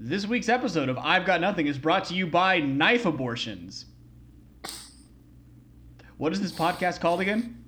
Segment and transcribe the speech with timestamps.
[0.00, 3.86] This week's episode of I've Got Nothing is brought to you by Knife Abortions.
[6.18, 7.64] What is this podcast called again?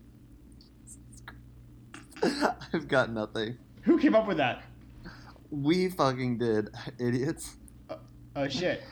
[2.23, 3.59] I've got nothing.
[3.83, 4.63] Who came up with that?
[5.51, 6.69] We fucking did,
[7.01, 7.57] idiots.
[8.37, 8.85] Oh shit.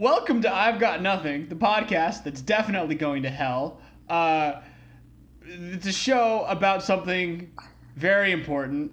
[0.00, 3.82] Welcome to I've Got Nothing, the podcast that's definitely going to hell.
[4.08, 4.62] Uh,
[5.46, 7.50] it's a show about something
[7.96, 8.92] very important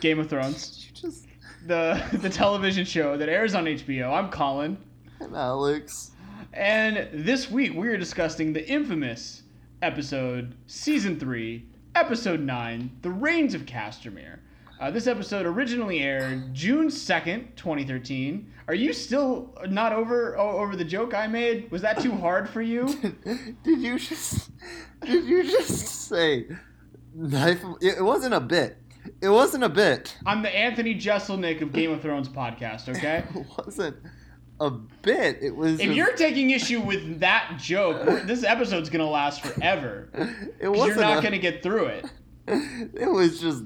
[0.00, 1.26] Game of Thrones, just
[1.66, 4.12] the, the television show that airs on HBO.
[4.12, 4.78] I'm Colin.
[5.20, 6.12] and Alex.
[6.52, 9.42] And this week we are discussing the infamous
[9.82, 14.38] episode, season three, episode nine, The Rains of Castamere.
[14.80, 18.52] Uh, this episode originally aired June 2nd, 2013.
[18.68, 21.68] Are you still not over over the joke I made?
[21.72, 22.86] Was that too hard for you?
[23.64, 24.50] did you just
[25.04, 26.46] did you just say
[27.14, 27.62] knife?
[27.80, 28.78] It wasn't a bit.
[29.20, 30.16] It wasn't a bit.
[30.26, 33.24] I'm the Anthony Jeselnik of Game of Thrones podcast, okay?
[33.34, 33.96] It wasn't
[34.60, 35.38] a bit.
[35.40, 35.74] It was.
[35.74, 40.10] If just- you're taking issue with that joke, this episode's gonna last forever.
[40.60, 40.88] it wasn't.
[40.88, 42.06] You're not a- gonna get through it.
[42.94, 43.64] It was just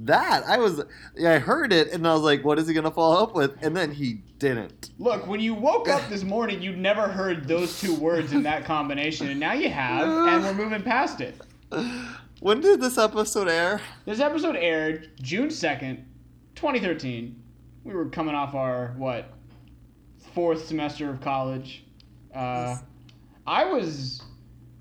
[0.00, 0.44] that.
[0.46, 0.82] I was.
[1.16, 3.62] Yeah, I heard it, and I was like, "What is he gonna follow up with?"
[3.62, 4.90] And then he didn't.
[4.98, 8.64] Look, when you woke up this morning, you'd never heard those two words in that
[8.64, 11.40] combination, and now you have, and we're moving past it.
[12.42, 13.80] When did this episode air?
[14.04, 16.02] This episode aired June 2nd,
[16.56, 17.40] 2013.
[17.84, 19.32] We were coming off our, what,
[20.34, 21.84] fourth semester of college.
[22.34, 22.78] Uh,
[23.46, 24.22] I was,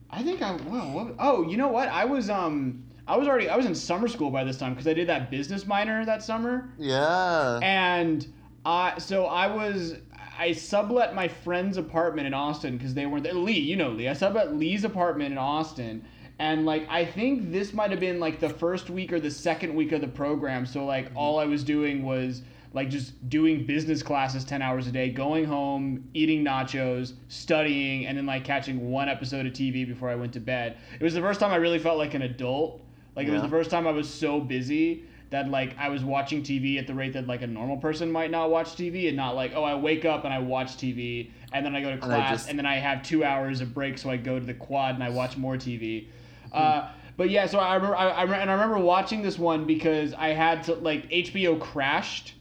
[0.10, 1.88] I think I, well, what, oh, you know what?
[1.90, 4.88] I was, um, I was already, I was in summer school by this time because
[4.88, 6.70] I did that business minor that summer.
[6.80, 7.60] Yeah.
[7.62, 8.26] And
[8.66, 9.96] I so I was
[10.40, 13.34] I sublet my friend's apartment in Austin because they weren't there.
[13.34, 14.08] Lee, you know Lee.
[14.08, 16.06] I sublet Lee's apartment in Austin.
[16.40, 19.76] And like I think this might have been like the first week or the second
[19.76, 20.66] week of the program.
[20.66, 21.18] So like mm-hmm.
[21.18, 25.44] all I was doing was like just doing business classes 10 hours a day, going
[25.44, 30.32] home, eating nachos, studying, and then like catching one episode of TV before I went
[30.32, 30.78] to bed.
[30.98, 32.82] It was the first time I really felt like an adult.
[33.16, 36.44] Like it was the first time I was so busy that like I was watching
[36.44, 39.36] TV at the rate that like a normal person might not watch TV and not
[39.36, 42.02] like oh I wake up and I watch TV and then I go to And
[42.02, 44.54] class just- and then I have two hours of break so I go to the
[44.54, 46.08] quad and I watch more TV.
[46.54, 50.14] Uh, but yeah, so I remember I, I and I remember watching this one because
[50.14, 52.34] I had to like HBO crashed.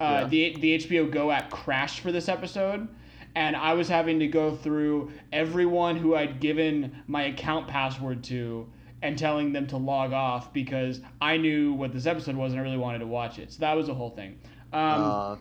[0.00, 0.28] Uh, Yeah.
[0.28, 2.86] The the HBO Go app crashed for this episode.
[3.34, 8.66] And I was having to go through everyone who I'd given my account password to
[9.02, 12.64] and telling them to log off because I knew what this episode was and I
[12.64, 13.52] really wanted to watch it.
[13.52, 14.38] So that was the whole thing.
[14.72, 15.36] Um, uh,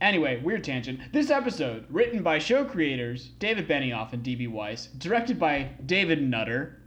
[0.00, 1.00] Anyway, weird tangent.
[1.12, 6.82] This episode, written by show creators David Benioff and DB Weiss, directed by David Nutter.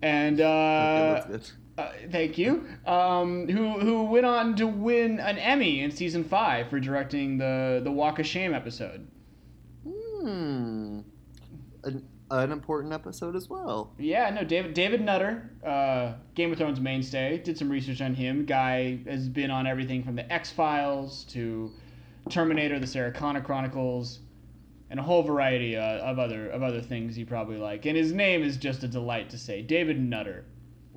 [0.00, 1.20] And uh,
[1.76, 2.66] uh, thank you.
[2.86, 7.80] Um, who who went on to win an Emmy in season five for directing the
[7.84, 9.06] the Walk of Shame episode.
[9.84, 11.00] Hmm.
[11.84, 13.92] An, an important episode as well.
[13.98, 17.38] Yeah, no, David David Nutter, uh, Game of Thrones mainstay.
[17.38, 18.44] Did some research on him.
[18.44, 21.70] Guy has been on everything from the X Files to
[22.28, 24.20] Terminator, the Sarah Connor Chronicles,
[24.90, 27.86] and a whole variety uh, of other of other things you probably like.
[27.86, 30.44] And his name is just a delight to say, David Nutter.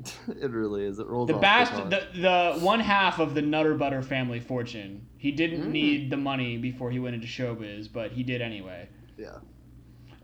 [0.28, 0.98] it really is.
[1.00, 1.90] It rolls The off bast tongue.
[1.90, 5.06] the, the one half of the Nutter Butter family fortune.
[5.18, 5.72] He didn't Mm.
[5.72, 8.90] need the money before he went into showbiz, but he did anyway.
[9.18, 9.38] Yeah.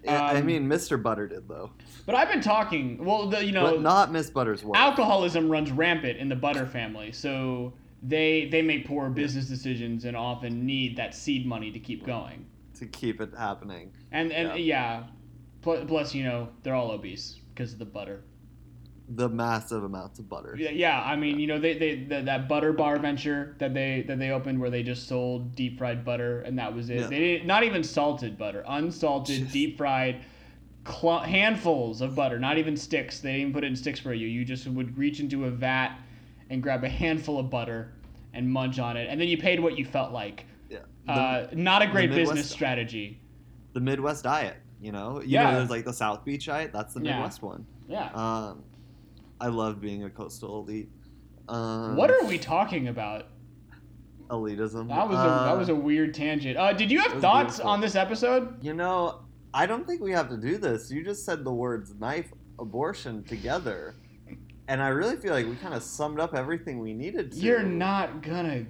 [0.07, 1.01] Yeah, I Um, mean, Mr.
[1.01, 1.71] Butter did though,
[2.05, 3.03] But I've been talking.
[3.03, 4.77] Well, the, you know, but not Miss Butter's work.
[4.77, 10.15] alcoholism runs rampant in the Butter family, so they they make poor business decisions and
[10.15, 12.45] often need that seed money to keep going.
[12.75, 13.91] to keep it happening.
[14.11, 15.03] And and Yeah.
[15.63, 18.21] yeah, plus you know they're all obese because of the butter.
[19.09, 20.55] The massive amounts of butter.
[20.59, 21.01] Yeah, yeah.
[21.01, 24.31] I mean, you know, they, they the, that butter bar venture that they that they
[24.31, 26.99] opened where they just sold deep fried butter and that was it.
[26.99, 27.07] Yeah.
[27.07, 30.21] They didn't not even salted butter, unsalted Just- deep fried.
[30.85, 33.19] Cl- handfuls of butter, not even sticks.
[33.19, 34.25] They didn't even put it in sticks for you.
[34.27, 35.97] You just would reach into a vat
[36.49, 37.91] and grab a handful of butter
[38.33, 40.45] and munch on it, and then you paid what you felt like.
[40.69, 40.79] Yeah.
[41.05, 43.19] The, Uh, not a great business strategy.
[43.73, 44.55] the Midwest diet.
[44.81, 45.19] You know.
[45.21, 45.51] You Yeah.
[45.51, 46.71] know, there's like the South Beach diet.
[46.71, 47.15] That's the Yeah.
[47.15, 47.65] Midwest one.
[47.89, 48.09] Yeah.
[48.13, 48.63] Um,
[49.39, 50.89] I love being a coastal elite.
[51.47, 53.27] Um, what are we talking about?
[54.29, 54.89] elitism?
[54.89, 56.57] That was a Uh, that was a weird tangent.
[56.57, 57.71] Uh, did you have thoughts beautiful.
[57.71, 58.61] on this episode?
[58.61, 59.21] You know,
[59.53, 60.91] I don't think we have to do this.
[60.91, 63.95] You just said the words knife abortion together.
[64.67, 67.37] And I really feel like we kind of summed up everything we needed to.
[67.37, 68.65] You're not gonna,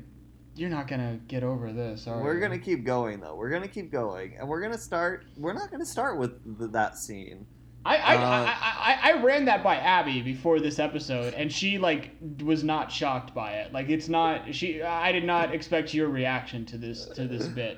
[0.56, 2.40] you're not gonna get over this, are We're you?
[2.42, 3.36] gonna keep going though.
[3.36, 5.26] We're gonna keep going, and we're gonna start.
[5.38, 7.48] We're not gonna start with th- that scene.
[7.88, 11.78] I I, Uh, I, I I ran that by Abby before this episode, and she
[11.78, 12.12] like
[12.44, 13.72] was not shocked by it.
[13.74, 14.82] Like it's not she.
[14.82, 17.78] I did not expect your reaction to this to this bit.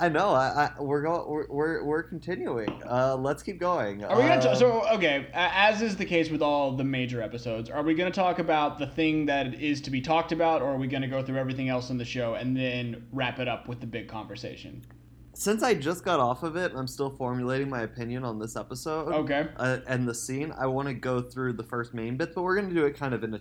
[0.00, 0.30] I know.
[0.30, 1.28] I, I we're going.
[1.28, 2.82] We're, we're we're continuing.
[2.88, 4.02] Uh, let's keep going.
[4.04, 4.40] Are we gonna?
[4.40, 7.94] T- Um, so okay, as is the case with all the major episodes, are we
[7.94, 11.08] gonna talk about the thing that is to be talked about, or are we gonna
[11.08, 14.08] go through everything else in the show and then wrap it up with the big
[14.08, 14.82] conversation?
[15.34, 19.12] Since I just got off of it, I'm still formulating my opinion on this episode.
[19.12, 19.48] Okay.
[19.56, 22.56] uh, and the scene, I want to go through the first main bits, but we're
[22.56, 23.40] going to do it kind of in a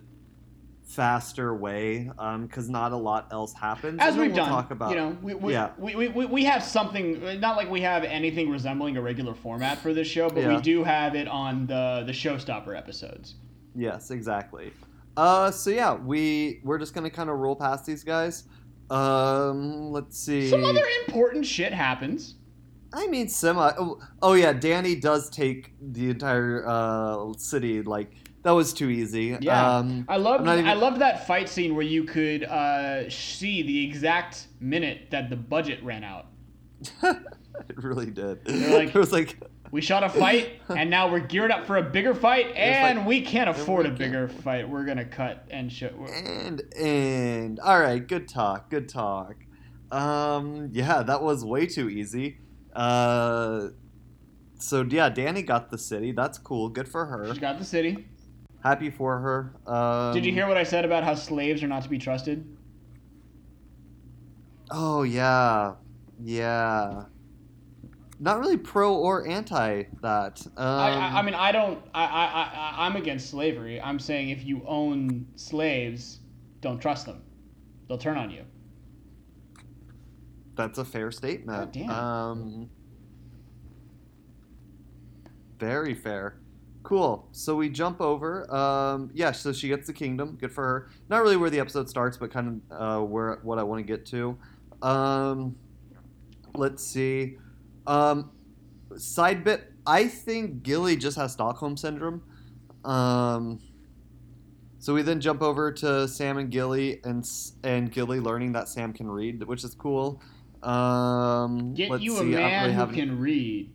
[0.86, 2.10] faster way
[2.42, 4.00] because not a lot else happens.
[4.02, 5.72] As we've we'll done, talk about you know, we, we, Yeah.
[5.78, 9.94] we, we, we, have something, not like we have anything resembling a regular format for
[9.94, 13.36] this show, but we do have it on the, the Showstopper episodes.
[13.76, 14.74] Yes, exactly.
[15.16, 18.46] Uh, so yeah, we we're just gonna kind of roll past these guys.
[18.92, 20.50] Um, let's see.
[20.50, 22.36] Some other important shit happens.
[22.94, 23.72] I mean, semi.
[23.78, 27.82] Oh, oh yeah, Dany does take the entire uh city.
[27.82, 28.12] Like
[28.44, 29.38] that was too easy.
[29.40, 29.78] Yeah.
[29.78, 33.86] Um, I loved even- I loved that fight scene where you could uh, see the
[33.88, 36.26] exact minute that the budget ran out.
[37.04, 38.40] it really did.
[38.48, 39.38] Like- it was like
[39.72, 43.08] We shot a fight, and now we're geared up for a bigger fight, and like-
[43.08, 44.68] we can't afford a we bigger fight.
[44.68, 45.92] We're gonna cut and show.
[46.14, 49.36] and and all right good talk good talk.
[49.92, 52.38] Um yeah that was way too easy.
[52.74, 53.70] Uh
[54.60, 56.12] so yeah dany got the city.
[56.12, 56.68] That's cool.
[56.70, 57.34] Good for her.
[57.34, 58.08] She got the city.
[58.64, 59.54] happy for her.
[59.74, 62.46] Um, Did you hear what I said about how slaves are not to be trusted?
[64.70, 65.76] oh yeah.
[66.24, 67.06] Yeah
[68.22, 71.84] not really pro or anti that um, I, I, mean, I don't.
[71.94, 73.82] I, I, I, I'm against slavery.
[73.82, 76.20] I'm saying if you own slaves,
[76.62, 77.24] don't trust them.
[77.88, 78.44] They'll turn on you.
[80.56, 81.90] that's a fair statement God damn.
[81.90, 82.70] um
[85.60, 86.42] very fair
[86.84, 87.28] Cool.
[87.32, 88.52] So we jump over.
[88.54, 89.32] Um, yeah.
[89.32, 90.38] So she gets the kingdom.
[90.40, 90.90] Good for her.
[91.10, 93.84] Not really where the episode starts, but kind of uh, where what I want to
[93.84, 94.38] get to.
[94.82, 95.56] Um,
[96.56, 97.38] let's see.
[97.88, 98.32] Um,
[98.96, 99.72] side bit.
[99.86, 102.22] I think Gilly just has Stockholm syndrome.
[102.86, 103.60] Um,
[104.80, 108.68] so we then jump over to Sam and Gilly, and S- and Gilly learning that
[108.68, 110.22] Sam can read, which is cool.
[110.64, 113.72] Um, Get let's you a see, don't man really who have- can read.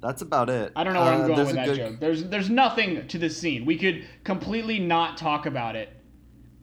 [0.00, 0.72] That's about it.
[0.76, 2.00] I don't know where I'm Uh, going there's with that good- joke.
[2.00, 3.64] There's there's nothing to this scene.
[3.64, 5.88] We could completely not talk about it.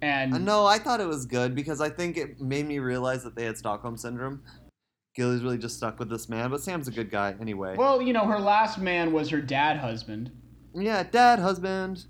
[0.02, 3.24] And Uh, no, I thought it was good because I think it made me realize
[3.24, 4.42] that they had Stockholm syndrome.
[5.16, 7.76] Gilly's really just stuck with this man, but Sam's a good guy anyway.
[7.78, 10.32] well, you know, her last man was her dad husband.
[10.74, 12.06] yeah, dad, husband.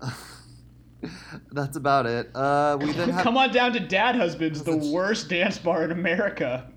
[1.52, 2.30] That's about it.
[2.34, 5.90] Uh, we then have Come on down to Dad Husbands, the worst dance bar in
[5.92, 6.70] America.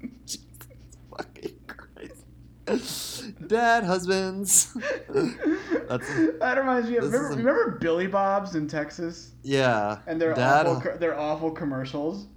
[1.16, 3.48] fucking Christ.
[3.48, 4.74] Dad, husbands.
[5.08, 6.08] That's
[6.40, 10.00] that reminds me of remember, a- remember Billy Bob's in Texas yeah.
[10.08, 10.66] and their dad.
[10.68, 12.28] awful their awful commercials.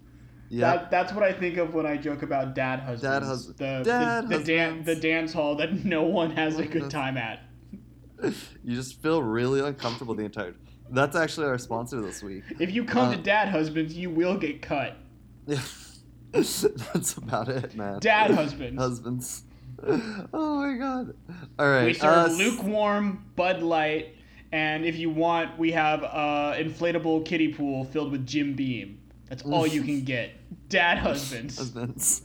[0.51, 0.77] Yeah.
[0.77, 3.03] That, that's what I think of when I joke about dad husbands.
[3.03, 4.87] Dad hus- the, dad the, the, dan- husbands.
[4.87, 7.41] the dance hall that no one has a good time at.
[8.23, 10.55] you just feel really uncomfortable the entire.
[10.91, 12.43] That's actually our sponsor this week.
[12.59, 14.97] If you come Uh, to dad husbands, you will get cut.
[15.47, 15.61] Yeah.
[16.33, 17.99] That's about it, man.
[18.01, 18.81] Dad husbands.
[18.81, 19.43] Husbands.
[20.33, 21.15] Oh my god.
[21.59, 21.87] All right.
[21.87, 24.15] We serve uh, lukewarm Bud Light,
[24.53, 29.01] and if you want, we have a inflatable kiddie pool filled with Jim Beam.
[29.29, 30.33] That's all you can get.
[30.71, 31.59] Dad husbands.
[31.59, 32.23] Husbands.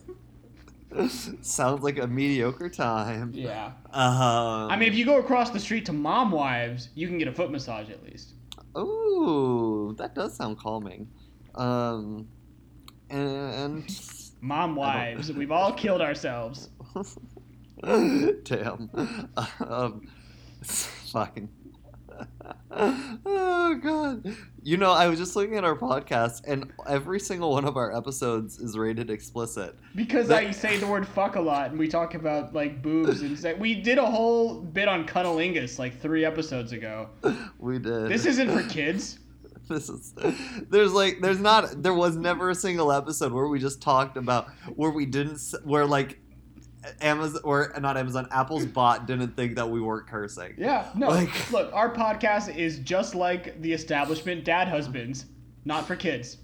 [1.42, 3.32] Sounds like a mediocre time.
[3.34, 3.74] Yeah.
[3.92, 7.28] Um, I mean, if you go across the street to Mom Wives, you can get
[7.28, 8.34] a foot massage at least.
[8.78, 11.10] Ooh, that does sound calming.
[11.56, 12.28] Um,
[13.10, 13.90] and
[14.40, 15.32] Mom Wives.
[15.34, 16.70] We've all killed ourselves.
[17.84, 18.90] damn,
[19.68, 20.08] um,
[21.12, 21.50] fucking.
[22.72, 24.36] oh god!
[24.66, 27.96] You know, I was just looking at our podcast, and every single one of our
[27.96, 29.76] episodes is rated explicit.
[29.94, 33.22] Because That- I say the word fuck a lot, and we talk about like boobs
[33.22, 33.60] and sex.
[33.60, 37.10] We did a whole bit on cunnilingus like three episodes ago.
[37.60, 38.10] We did.
[38.10, 39.20] This isn't for kids.
[39.70, 40.14] this is
[40.70, 44.48] there's like there's not there was never a single episode where we just talked about
[44.76, 46.20] where we didn't where like
[47.02, 50.56] Amazon or not Amazon Apple's bot didn't think that we weren't cursing.
[50.58, 51.08] Yeah, no.
[51.10, 55.26] Like- look, our podcast is just like the establishment dad husbands,
[55.66, 56.38] not for kids.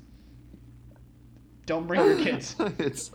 [1.66, 2.56] Don't bring your kids.
[2.80, 3.12] it's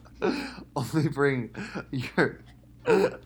[0.76, 1.50] only bring
[1.92, 2.40] your.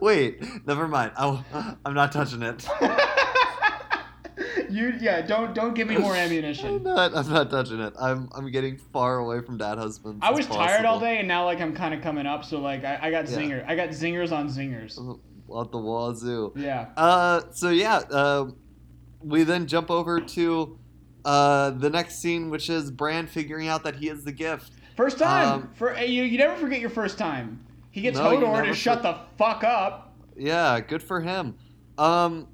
[0.00, 1.12] Wait, never mind.
[1.16, 2.68] I, I'm not touching it.
[4.70, 6.82] You yeah, don't don't give me more I'm ammunition.
[6.82, 7.16] not.
[7.16, 7.92] I'm not touching it.
[8.00, 8.28] I'm.
[8.34, 10.20] I'm getting far away from dad husband.
[10.22, 12.44] I as was tired all day, and now like I'm kind of coming up.
[12.44, 13.36] So like I, I got Yeah.
[13.38, 13.64] zinger.
[13.68, 14.98] I got zingers on zingers.
[14.98, 16.52] At the wazoo.
[16.56, 16.88] Yeah.
[16.96, 17.42] Uh.
[17.52, 17.96] So yeah.
[18.10, 18.50] Uh,
[19.20, 20.78] we then jump over to
[21.24, 24.72] uh the next scene, which is Bran figuring out that he is the gift.
[24.96, 25.48] First time.
[25.48, 27.64] Um, For you, you never forget your first time.
[27.90, 30.14] He gets No, Hodor to shut for- the fuck up.
[30.36, 30.80] Yeah.
[30.80, 31.54] Good for him.
[31.98, 32.48] Um.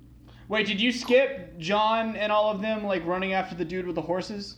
[0.50, 3.94] Wait, did you skip Jon and all of them like running after the dude with
[3.94, 4.56] the horses?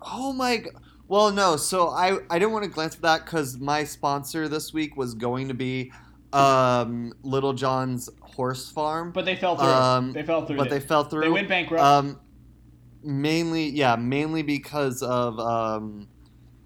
[0.00, 0.58] Oh my.
[0.58, 0.70] g-
[1.08, 1.56] Well, no.
[1.56, 5.14] So I I didn't want to glance at that because my sponsor this week was
[5.14, 5.92] going to be
[6.32, 9.66] um Little John's horse farm, But they fell through.
[9.68, 10.56] Um, they fell through.
[10.58, 10.70] but it.
[10.70, 11.22] they fell through.
[11.22, 11.82] They went bankrupt.
[11.82, 12.20] Um,
[13.02, 16.06] mainly, yeah, mainly because of um,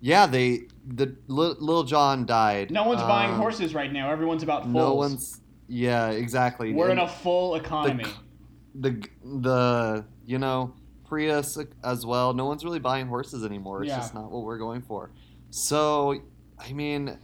[0.01, 2.71] yeah, they the Lil John died.
[2.71, 4.11] no one's buying Um, horses right now.
[4.11, 4.75] Everyone's about fulls.
[4.75, 5.41] No one's.
[5.67, 6.75] Yeah, exactly.
[6.75, 8.05] We're in a full economy.
[8.05, 8.11] the
[8.75, 10.75] the the you know
[11.07, 12.33] Prius as well.
[12.35, 13.83] No one's really buying horses anymore.
[13.83, 13.99] It's Yeah.
[13.99, 15.11] just not what we're going for.
[15.51, 16.21] So
[16.59, 17.19] I mean,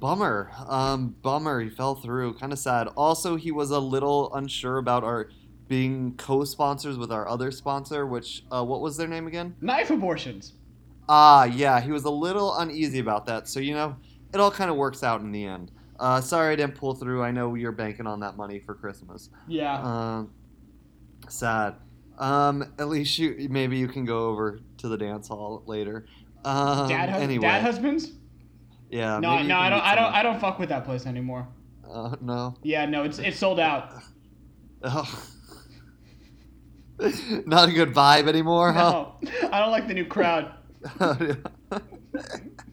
[0.00, 0.50] bummer.
[0.68, 1.60] Um, bummer.
[1.60, 2.34] He fell through.
[2.34, 2.88] Kind of sad.
[2.96, 5.30] Also, he was a little unsure about our
[5.68, 9.54] being co-sponsors with our other sponsor, which uh, what was their name again?
[9.60, 10.54] Knife abortions.
[11.10, 13.48] Ah, yeah, he was a little uneasy about that.
[13.48, 13.96] So you know,
[14.32, 15.70] it all kind of works out in the end.
[16.00, 17.22] Uh, sorry I didn't pull through.
[17.22, 19.30] I know you're banking on that money for Christmas.
[19.48, 19.80] Yeah.
[19.82, 20.30] Um,
[21.28, 21.76] sad.
[22.18, 26.06] Um, at least you maybe you can go over to the dance hall later.
[26.44, 28.12] Um, dad, hus- anyway, dad husbands?
[28.90, 29.18] yeah.
[29.18, 29.80] no, no, I don't.
[29.80, 30.14] I don't.
[30.14, 31.46] I don't fuck with that place anymore.
[31.88, 32.54] Uh, no.
[32.62, 33.92] Yeah, no, it's it's sold out.
[34.82, 35.24] Oh.
[37.46, 39.12] Not a good vibe anymore, huh?
[39.52, 40.52] I don't like the new crowd.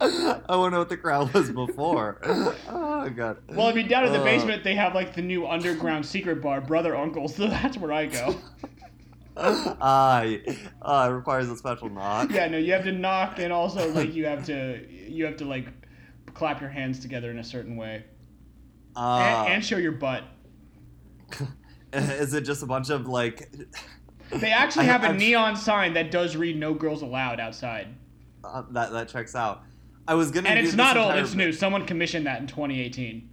[0.00, 2.20] I wonder what the crowd was before.
[2.68, 3.38] Oh god.
[3.50, 6.42] Well, I mean, down in the Uh, basement they have like the new underground secret
[6.42, 7.28] bar, Brother Uncle.
[7.28, 8.34] So that's where I go.
[9.38, 10.24] Ah, uh,
[11.10, 12.30] it requires a special knock.
[12.32, 15.44] Yeah, no, you have to knock, and also like you have to you have to
[15.44, 15.66] like
[16.32, 18.04] clap your hands together in a certain way,
[18.96, 19.44] Ah.
[19.44, 20.24] and, and show your butt.
[21.92, 23.50] is it just a bunch of like?
[24.30, 27.88] They actually have a I'm- neon sign that does read "No girls allowed" outside,
[28.42, 29.64] Uh, that that checks out.
[30.08, 30.48] I was gonna.
[30.48, 31.52] and do it's this not old; it's bit- new.
[31.52, 33.28] Someone commissioned that in 2018.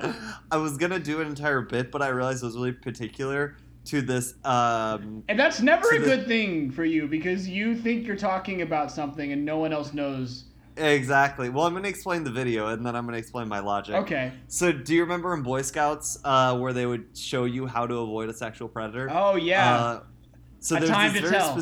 [0.50, 4.00] I was gonna do an entire bit, but I realized it was really particular to
[4.02, 4.34] this.
[4.44, 8.62] Um, And that's never a the- good thing for you because you think you're talking
[8.62, 10.44] about something and no one else knows.
[10.76, 11.48] exactly.
[11.48, 13.96] Well, I'm gonna explain the video, and then I'm gonna explain my logic.
[13.96, 14.32] Okay.
[14.46, 17.96] So, do you remember in Boy Scouts uh, where they would show you how to
[17.96, 19.08] avoid a sexual predator?
[19.10, 19.74] Oh yeah.
[19.74, 20.00] Uh,
[20.60, 21.60] so A there's Time to very Tell.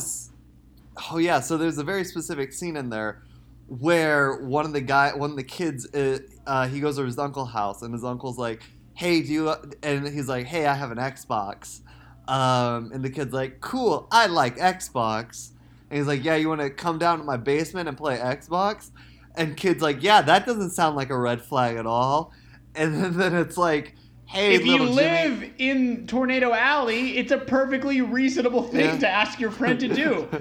[1.13, 3.23] oh yeah, so there's a very specific scene in there
[3.69, 7.19] where one of the guy, one of the kids, uh, uh, he goes to his
[7.19, 8.63] uncle's house, and his uncle's like,
[8.95, 11.81] "Hey, do you?" And he's like, "Hey, I have an Xbox."
[12.29, 15.51] Um, and the kid's like, "Cool, I like Xbox."
[15.91, 18.91] And he's like, "Yeah, you want to come down to my basement and play Xbox?"
[19.35, 22.33] And kid's like, "Yeah, that doesn't sound like a red flag at all."
[22.75, 23.95] And then, then it's like,
[24.27, 24.97] "Hey, if you little Jimmy."
[25.41, 28.99] live in Tornado Alley, it's a perfectly reasonable thing Yeah.
[28.99, 30.29] to ask your friend to do.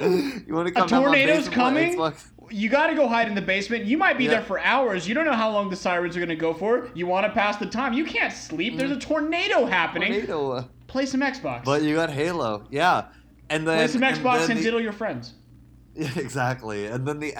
[0.00, 2.00] you want to come my tornado's coming?
[2.50, 3.84] You got to go hide in the basement.
[3.84, 4.30] You might be Yeah.
[4.30, 5.06] there for hours.
[5.06, 6.88] You don't know how long the sirens are going to go for.
[6.94, 7.92] You want to pass the time.
[7.92, 8.78] You can't sleep.
[8.78, 8.96] There's mm.
[8.96, 10.12] a tornado happening.
[10.12, 10.68] Tornado.
[10.86, 11.64] Play some Xbox.
[11.64, 13.06] But you got Halo, yeah.
[13.50, 15.34] And then Play some and Xbox then and, the- diddle your friends.
[15.94, 16.86] Yeah, exactly.
[16.86, 17.34] And then the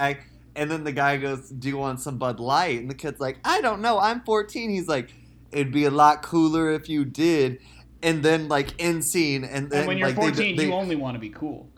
[0.53, 3.37] and then the guy goes, "Do you want some Bud Light?" And the kid's like,
[3.45, 3.97] "I don't know.
[3.97, 5.13] I'm 14." He's like,
[5.53, 7.59] "It'd be a lot cooler if you did."
[8.03, 10.73] And then like end scene, and then And when you're like, they- 14, they- you
[10.73, 11.69] only want to be cool.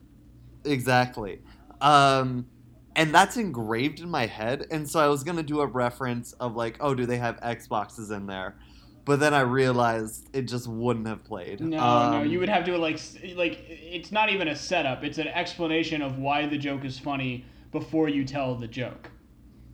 [0.65, 1.39] Exactly.
[1.79, 2.47] Um,
[2.95, 4.67] and that's engraved in my head.
[4.71, 8.15] And so I was gonna do a reference of like, "Oh, do they have Xboxes
[8.15, 8.55] in there?"
[9.03, 11.59] But then I realized it just wouldn't have played.
[11.59, 12.99] No, no, Um, you would have to like
[13.35, 15.03] like it's not even a setup.
[15.03, 19.09] It's an explanation of why the joke is funny before you tell the joke.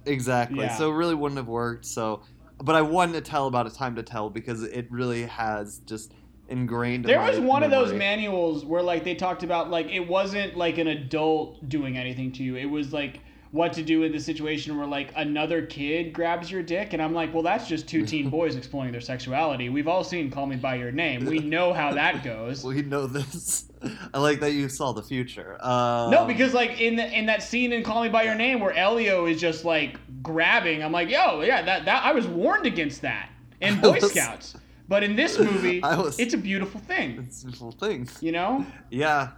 [0.06, 0.60] Exactly.
[0.60, 0.76] Yeah.
[0.78, 1.86] So it really wouldn't have worked.
[1.86, 2.22] So,
[2.60, 6.14] but I wanted to tell about a time to tell because it really has just
[6.50, 7.06] ingrained.
[7.06, 10.08] in There my was one of those manuals where like they talked about like it
[10.08, 12.56] wasn't like an adult doing anything to you.
[12.56, 16.62] It was like what to do in the situation where like another kid grabs your
[16.62, 19.70] dick and I'm like, well that's just two teen boys exploring their sexuality.
[19.70, 21.26] We've all seen Call Me by Your Name.
[21.26, 22.64] We know how that goes.
[22.64, 23.66] We know this.
[24.14, 25.58] I like that you saw the future.
[25.64, 28.60] Um, No, because like in the, in that scene in Call Me by Your Name
[28.60, 32.66] where Elio is just like grabbing, I'm like, yo, yeah, that that I was warned
[32.66, 33.30] against that
[33.62, 34.56] in Boy Scouts.
[34.88, 37.20] But in this movie, was- it's a beautiful thing.
[37.28, 38.08] it's a beautiful thing.
[38.22, 38.66] You know?
[38.90, 39.30] Yeah.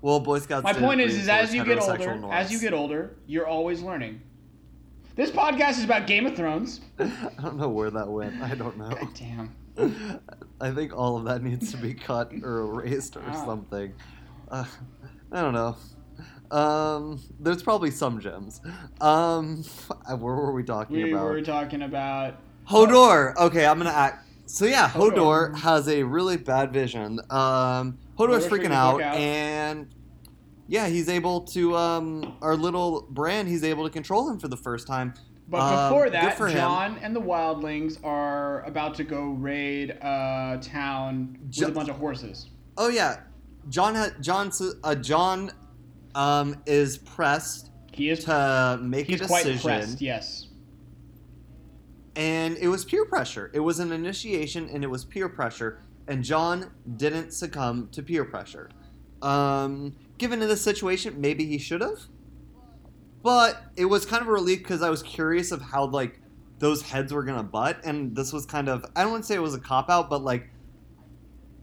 [0.00, 0.62] Well, Boy Scouts.
[0.64, 2.34] My point is, is as you get older, norms.
[2.34, 4.20] as you get older, you're always learning.
[5.16, 6.80] This podcast is about Game of Thrones.
[7.00, 7.10] I
[7.42, 8.40] don't know where that went.
[8.40, 8.90] I don't know.
[8.90, 9.54] God damn.
[10.60, 13.44] I think all of that needs to be cut or erased or Ah.
[13.44, 13.92] something.
[14.48, 14.64] Uh,
[15.32, 15.76] I don't know.
[16.56, 18.60] Um, there's probably some gems.
[19.00, 19.64] Um,
[20.06, 21.24] where were we talking We about?
[21.24, 22.36] were talking about.
[22.68, 23.36] Hodor.
[23.36, 24.24] Okay, I'm gonna act.
[24.48, 25.12] So yeah, Hodor.
[25.52, 27.20] Hodor has a really bad vision.
[27.30, 29.16] Um, Hodor's Hodor's freaking freaking out, out.
[29.16, 29.88] and
[30.66, 31.76] yeah, he's able to.
[31.76, 35.12] Um, our little Bran, he's able to control him for the first time.
[35.50, 36.56] But Um, before that, for him.
[36.56, 41.88] Jon and the Wildlings are about to go raid a town with Jo- a bunch
[41.90, 42.48] of horses.
[42.76, 43.20] Oh yeah,
[43.68, 43.94] Jon.
[43.94, 44.50] Ha- Jon.
[44.82, 45.50] Uh, Jon.
[46.14, 48.24] Um, is pressed He is.
[48.24, 50.00] to make He's a quite decision, pressed.
[50.00, 50.47] Yes.
[52.18, 53.48] And it was peer pressure.
[53.54, 55.78] It was an initiation, and it was peer pressure.
[56.08, 58.70] And Jon didn't succumb to peer pressure.
[59.22, 62.00] Um, given in this situation, maybe he should have.
[63.22, 66.20] But it was kind of a relief because I was curious of how like
[66.58, 69.34] those heads were gonna butt, and this was kind of I don't want to say
[69.36, 70.50] it was a cop out, but like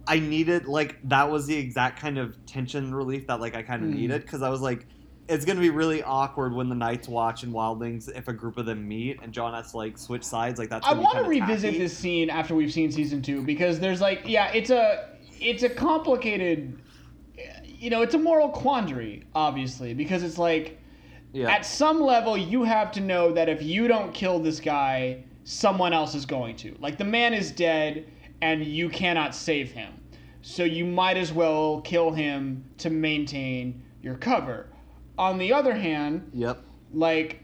[0.08, 3.84] I needed like that was the exact kind of tension relief that like I kind
[3.84, 3.96] of Hmm.
[3.96, 4.86] needed because I was like
[5.28, 8.66] it's gonna be really awkward when the Night's Watch and Wildlings if a group of
[8.66, 10.86] them meet and Jon has to like switch sides like that's.
[10.86, 11.80] I want to revisit tacky.
[11.80, 15.70] this scene after we've seen season two because there's like, yeah, it's a it's a
[15.70, 16.80] complicated,
[17.66, 20.80] you know, it's a moral quandary, obviously, because it's like
[21.34, 21.50] Yeah.
[21.52, 25.92] at some level you have to know that if you don't kill this guy, someone
[25.94, 26.76] else is going to.
[26.80, 28.08] Like the man is dead
[28.42, 29.94] and you cannot save him.
[30.42, 34.68] So you might as well kill him to maintain your cover.
[35.18, 36.62] On the other hand, Yep.
[36.94, 37.42] like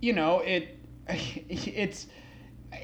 [0.00, 2.06] you know it it's
[2.72, 2.76] it,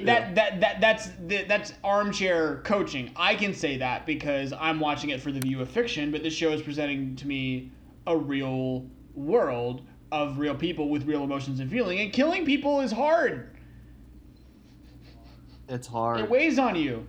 [0.00, 1.08] it, that, that that that's
[1.48, 5.68] that's armchair coaching i can say that because i'm watching it for the view of
[5.68, 7.70] fiction but this show is presenting to me
[8.06, 12.90] a real world of real people with real emotions and feeling and killing people is
[12.90, 13.54] hard
[15.68, 16.20] It's hard.
[16.20, 17.06] it weighs on you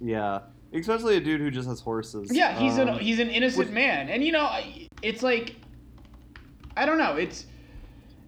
[0.00, 0.40] yeah.
[0.74, 2.30] Especially a dude who just has horses.
[2.34, 4.50] Yeah, he's Um, an he's an innocent with- man, and you know,
[5.02, 5.54] it's like,
[6.76, 7.46] I don't know, it's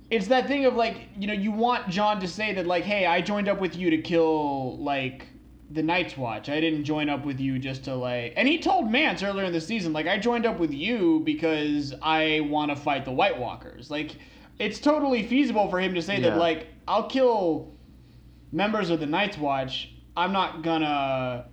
[0.09, 3.07] it's that thing of like, you know, you want Jon to say that like, hey,
[3.07, 5.27] I joined up with you to kill like
[5.73, 6.49] the Night's Watch.
[6.49, 9.53] I didn't join up with you just to like, and he told Mance earlier in
[9.53, 13.37] the season like, I joined up with you because I want to fight the White
[13.37, 13.91] Walkers.
[13.91, 14.13] Like,
[14.61, 17.75] it's totally feasible for him to say that like, I'll kill
[18.53, 19.91] members of the Night's Watch.
[20.17, 21.47] I'm not gonna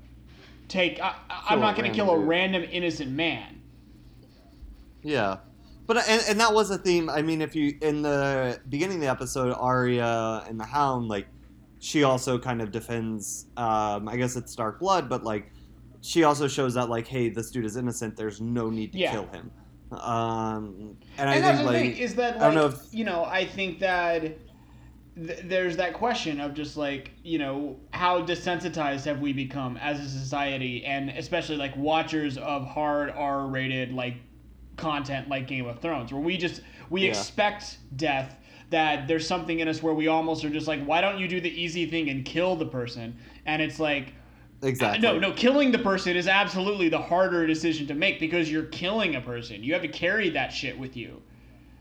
[0.74, 1.00] take.
[1.00, 2.70] I, I- I'm not gonna kill a random dude.
[2.70, 3.62] random innocent man.
[5.04, 5.38] Yeah.
[5.86, 7.10] But and, and that was a theme.
[7.10, 11.28] I mean, if you in the beginning of the episode, Arya and the Hound, like
[11.80, 13.48] she also kind of defends.
[13.58, 15.52] Um, I guess it's Dark Blood, but like
[16.02, 18.16] she also shows that like, hey, this dude is innocent.
[18.16, 19.12] There's no need to Yeah.
[19.12, 19.52] kill him.
[19.92, 22.66] Um, and I and that's think the like thing is that like, I don't know
[22.68, 24.38] if- you know I think that
[25.16, 30.00] th- there's that question of just like you know how desensitized have we become as
[30.00, 34.16] a society and especially like watchers of hard R-rated like
[34.78, 37.10] content like Game of Thrones where we just we Yeah.
[37.10, 38.38] expect death
[38.70, 41.40] that there's something in us where we almost are just like why don't you do
[41.40, 44.14] the easy thing and kill the person and it's like
[44.64, 45.02] exactly.
[45.08, 49.16] no, no, killing the person is absolutely the harder decision to make because you're killing
[49.16, 49.62] a person.
[49.64, 51.22] You have to carry that shit with you.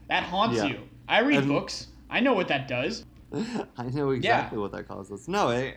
[0.08, 0.66] That haunts Yeah.
[0.66, 0.80] you.
[1.08, 1.86] I read And- books.
[2.10, 3.04] I know what that does.
[3.76, 5.28] I know exactly what that causes.
[5.28, 5.76] No, I,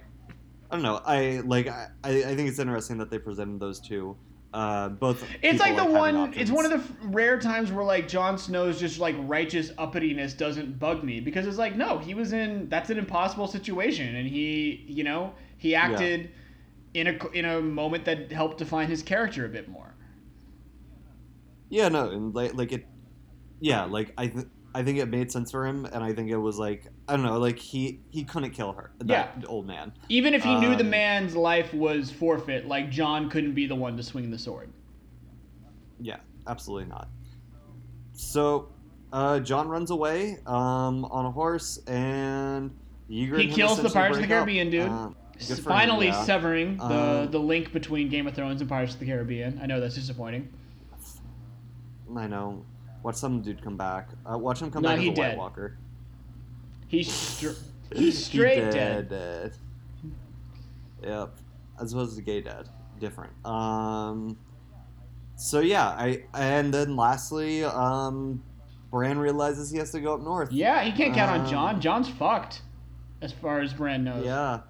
[0.69, 1.01] I don't know.
[1.05, 1.67] I like.
[1.67, 4.17] I, I think it's interesting that they presented those two.
[4.53, 5.25] Uh, both.
[5.41, 6.33] It's like the having one.
[6.33, 10.79] It's one of the rare times where like Jon Snow's just like righteous uppityness doesn't
[10.79, 12.69] bug me because it's like no, he was in.
[12.69, 16.31] That's an impossible situation, and he, you know, he acted
[16.93, 19.93] in a in a moment that helped define his character a bit more.
[21.69, 22.85] Yeah, no, and like, like it,
[23.59, 26.38] yeah, like I, th- I think it made sense for him, and I think it
[26.38, 29.93] was like I don't know, like he he couldn't kill her, that old man.
[30.09, 33.75] Even if he knew the Um, man's life was forfeit, like Jon couldn't be the
[33.75, 34.69] one to swing the sword.
[36.01, 37.07] Yeah, absolutely not.
[38.11, 38.67] So,
[39.13, 42.69] uh, Jon runs away um, on a horse, and
[43.07, 44.27] and He kills the Pirates of the.
[44.27, 44.91] Caribbean dude.
[45.38, 46.23] Good for him, Finally yeah.
[46.23, 49.57] severing the, Um, the link between Game of Thrones and Pirates of the Caribbean.
[49.61, 50.49] I know that's disappointing.
[52.15, 52.63] I know.
[53.05, 54.09] Watch some dude come back.
[54.25, 55.37] Uh, watch him come No, back as a White.
[55.37, 55.77] Walker.
[56.87, 57.49] He's str-
[57.93, 59.09] he's straight He dead.
[59.09, 59.53] dead.
[61.03, 61.35] Yep.
[61.79, 62.67] As opposed to gay dead.
[62.99, 63.31] Different.
[63.45, 64.35] Um.
[65.35, 68.41] So yeah, I and then lastly, um,
[68.89, 70.51] Bran realizes he has to go up north.
[70.51, 71.81] Yeah, he can't count on Um, Jon.
[71.81, 72.61] Jon's fucked,
[73.21, 74.25] as far as Bran knows.
[74.25, 74.61] Yeah.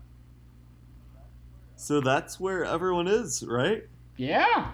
[1.77, 3.83] So that's where everyone is, right?
[4.17, 4.71] Yeah.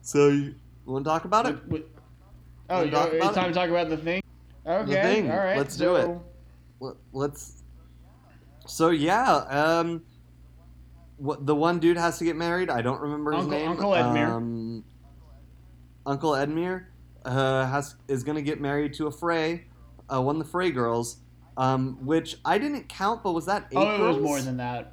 [0.00, 0.54] So you
[0.86, 1.54] want to talk about it?
[1.64, 1.82] With- with-
[2.70, 3.48] Oh, Wanna talk it's time it?
[3.48, 4.22] to talk about the thing.
[4.66, 5.30] Okay, thing.
[5.30, 5.56] all right.
[5.56, 6.02] Let's do it.
[6.02, 6.22] so-
[6.80, 7.62] Let- Let's.
[8.66, 10.02] So yeah, um,
[11.16, 12.68] what the one dude has to get married.
[12.70, 13.68] I don't remember his Uncle- name.
[13.70, 14.28] Uncle Edmure.
[14.30, 14.84] Um,
[16.06, 16.84] Uncle Edmure
[17.24, 19.64] uh, has is gonna get married to a Frey,
[20.12, 21.18] uh, one of the Frey girls.
[21.56, 24.92] Um, which I didn't count, but was that eight Oh, it was more than that.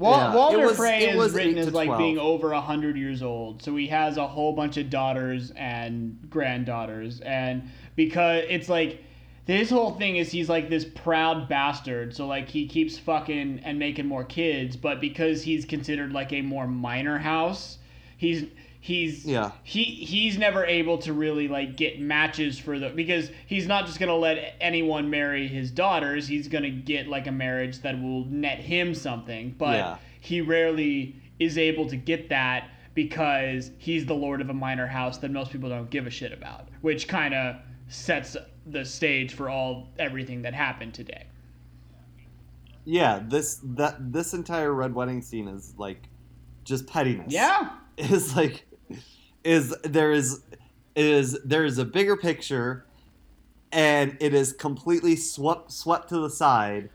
[0.00, 1.98] Wal- Yeah, Walder it was- Frey it is was written as like 12.
[1.98, 7.20] being over hundred years old, so he has a whole bunch of daughters and granddaughters,
[7.20, 9.04] and because it's like
[9.46, 13.78] his whole thing is he's like this proud bastard, so like he keeps fucking and
[13.78, 17.76] making more kids, but because he's considered like a more minor house,
[18.16, 18.44] he's
[18.82, 19.52] he's Yeah.
[19.62, 24.00] he he's never able to really like get matches for the because he's not just
[24.00, 28.58] gonna let anyone marry his daughters he's gonna get like a marriage that will net
[28.58, 29.96] him something but Yeah.
[30.20, 35.18] he rarely is able to get that because he's the lord of a minor house
[35.18, 37.56] that most people don't give a shit about which kind of
[37.88, 38.34] sets
[38.66, 41.24] the stage for all everything that happened today
[42.84, 46.08] Yeah, this that this entire red wedding scene is like
[46.64, 47.32] just pettiness.
[47.32, 48.66] yeah is like
[49.44, 50.40] is there is
[50.96, 52.84] is there is a bigger picture
[53.72, 56.90] and it is completely swept swept to the side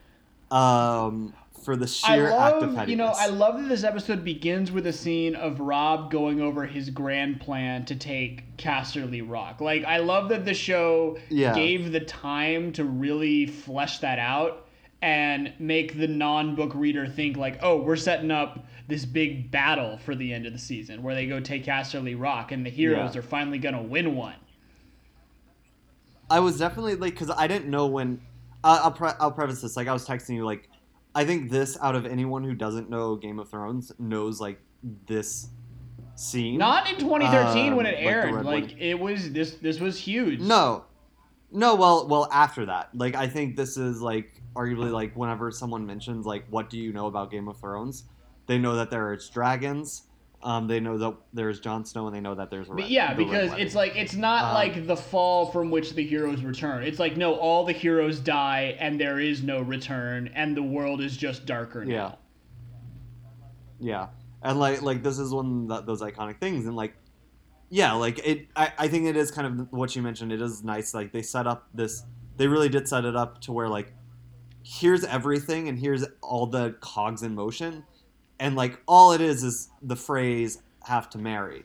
[0.52, 2.90] um for the sheer I act of pettiness.
[2.90, 6.68] you know, I love that this episode begins with a scene of Robb going over
[6.68, 9.62] his grand plan to take Casterly Rock.
[9.62, 11.56] Like, I love that the show Yeah.
[11.56, 14.68] gave the time to really flesh that out
[15.02, 20.14] and make the non-book reader think like, oh, we're setting up this big battle for
[20.16, 23.20] the end of the season where they go take Casterly Rock and the heroes Yeah.
[23.20, 24.36] are finally gonna win one.
[26.30, 28.22] I was definitely like because I didn't know when.
[28.64, 30.70] Uh, I'll pre- I'll preface this like I was texting you like
[31.14, 34.60] I think this out of anyone who doesn't know Game of Thrones knows like
[35.08, 35.50] this
[36.16, 36.58] scene.
[36.58, 38.34] Not in 2013 when Um, it aired.
[38.34, 39.56] Red Like, it was this.
[39.56, 40.40] This was huge.
[40.40, 40.86] No,
[41.52, 41.76] no.
[41.76, 46.26] Well, well, after that, like I think this is like arguably like whenever someone mentions
[46.26, 48.06] like what do you know about Game of Thrones,
[48.48, 50.04] they know that there's dragons.
[50.44, 52.70] Um, they know that there's Jon Snow, and they know that there's.
[52.70, 55.94] A red- yeah, the because it's like it's not Um, like the fall from which
[55.94, 56.84] the heroes return.
[56.84, 61.02] It's like no, all the heroes die and there is no return, and the world
[61.02, 61.94] is just darker now.
[61.94, 62.12] Yeah.
[63.80, 64.08] Yeah,
[64.42, 66.96] and like like this is one of those iconic things, and like
[67.70, 68.48] yeah, like it.
[68.56, 70.32] I, I think it is kind of what you mentioned.
[70.32, 70.94] It is nice.
[70.94, 72.04] Like they set up this.
[72.38, 73.94] They really did set it up to where like
[74.64, 77.84] here's everything, and here's all the cogs in motion,
[78.40, 81.64] and like all it is is the Freys "have to marry,"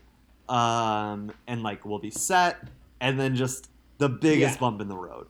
[0.48, 2.58] um, and like we'll be set,
[3.00, 4.60] and then just the biggest Yeah.
[4.60, 5.26] bump in the road,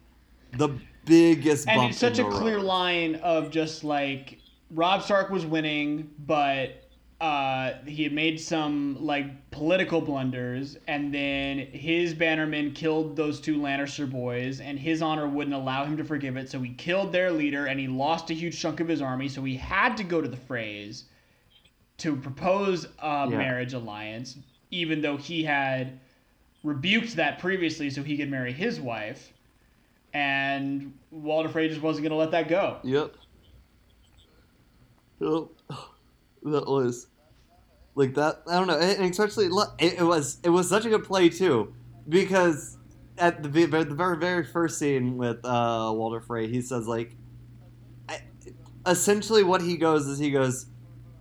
[0.57, 0.71] the
[1.05, 1.91] biggest And bump.
[1.91, 2.65] it's such a clear road.
[2.65, 4.39] line of just like
[4.71, 6.85] Robb Stark was winning, but
[7.21, 13.59] uh, he had made some like political blunders, and then his bannermen killed those two
[13.59, 17.31] Lannister boys, and his honor wouldn't allow him to forgive it, so he killed their
[17.31, 20.23] leader, and he lost a huge chunk of his army, so he had to go
[20.23, 21.03] to the Freys
[22.01, 23.39] to propose a Yeah.
[23.39, 24.37] marriage alliance,
[24.71, 26.01] even though he had
[26.63, 29.33] rebuked that previously, so he could marry his wife
[30.13, 32.79] and Walder Frey just wasn't going to let that go.
[32.83, 33.15] Yep.
[35.21, 35.45] Yep.
[36.43, 37.07] That was
[37.95, 38.43] like that.
[38.49, 39.47] I don't know, and especially
[39.79, 41.75] it, it was it was such a good play too,
[42.09, 42.79] because
[43.19, 47.15] at the the very very first scene with uh, Walder Frey, he says like,
[48.09, 48.21] I,
[48.87, 50.67] essentially what he goes is he goes,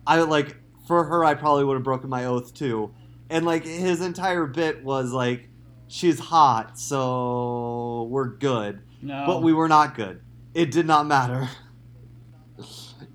[0.06, 0.56] I like
[0.90, 2.92] for her I probably would have broken my oath too,
[3.28, 5.48] and like his entire bit was like,
[5.86, 8.80] she's hot, so we're good.
[9.00, 9.22] No.
[9.24, 10.20] But we were not good.
[10.52, 11.48] It did not matter.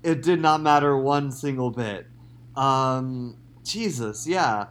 [0.02, 2.06] It did not matter one single bit.
[2.54, 4.66] Um, Jesus, yeah.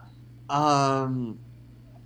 [0.48, 1.38] Um,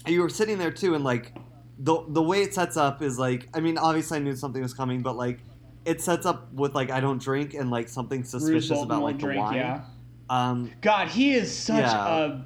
[0.05, 1.37] you were sitting there too, and like
[1.79, 4.75] the the way it sets up is like, I mean, obviously I knew something was
[4.75, 5.41] coming, but like
[5.85, 9.27] it sets up with like I don't drink and like something suspicious about like the
[9.27, 9.55] drink, wine.
[9.55, 9.83] yeah.
[10.31, 12.09] Um, God, he is such Yeah.
[12.09, 12.41] a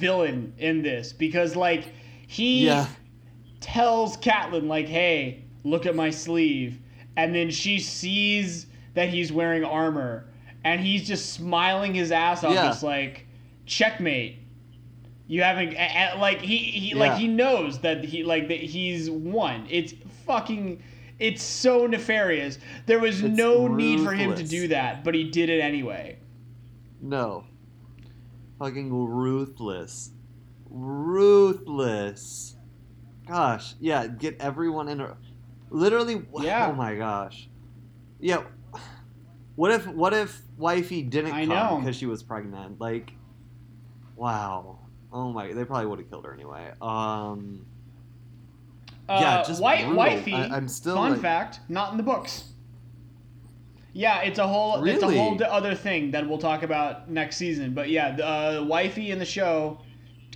[0.00, 1.84] villain in this because like
[2.26, 2.86] he yeah,
[3.60, 6.80] tells Catelyn like, "Hey, look at my sleeve,"
[7.16, 10.26] and then she sees that he's wearing armor,
[10.64, 12.66] and he's just smiling his ass off, Yeah.
[12.66, 13.26] just like,
[13.64, 14.38] "Checkmate."
[15.28, 16.96] You haven't a- a- like he he Yeah.
[16.96, 19.66] like he knows that he like that he's won.
[19.70, 19.94] It's
[20.26, 20.82] fucking.
[21.20, 22.58] It's so nefarious.
[22.86, 26.16] There was It's no need for him to do that, but he did it anyway.
[27.04, 27.44] No,
[28.58, 30.10] fucking ruthless,
[30.70, 32.56] ruthless.
[33.28, 35.16] Gosh, yeah, get everyone in a
[35.68, 36.22] literally.
[36.40, 36.68] Yeah.
[36.70, 37.50] Oh my gosh,
[38.20, 38.44] yeah.
[39.56, 42.80] What if what if wifey didn't I come because she was pregnant?
[42.80, 43.12] Like,
[44.16, 44.78] wow.
[45.12, 45.52] Oh my!
[45.52, 46.72] They probably would have killed her anyway.
[46.80, 47.66] Um.
[49.06, 49.96] Uh, yeah, just white brutal.
[49.96, 50.32] wifey.
[50.32, 52.53] I, am still fun like, fact, not in the books.
[53.96, 57.74] Yeah, it's a whole it's a whole other thing that we'll talk about next season.
[57.74, 59.80] But yeah, the uh, wifey in the show,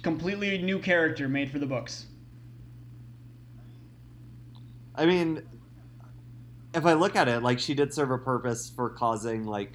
[0.02, 2.06] completely new character made for the books.
[4.94, 5.42] I mean,
[6.72, 9.72] if I look at it, like she did serve a purpose for causing like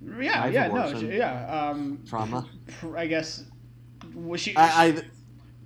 [0.00, 1.68] Yeah, yeah, no, she- yeah.
[1.70, 2.48] Um, trauma.
[2.96, 3.44] I guess
[4.14, 4.56] was she?
[4.56, 5.02] I, I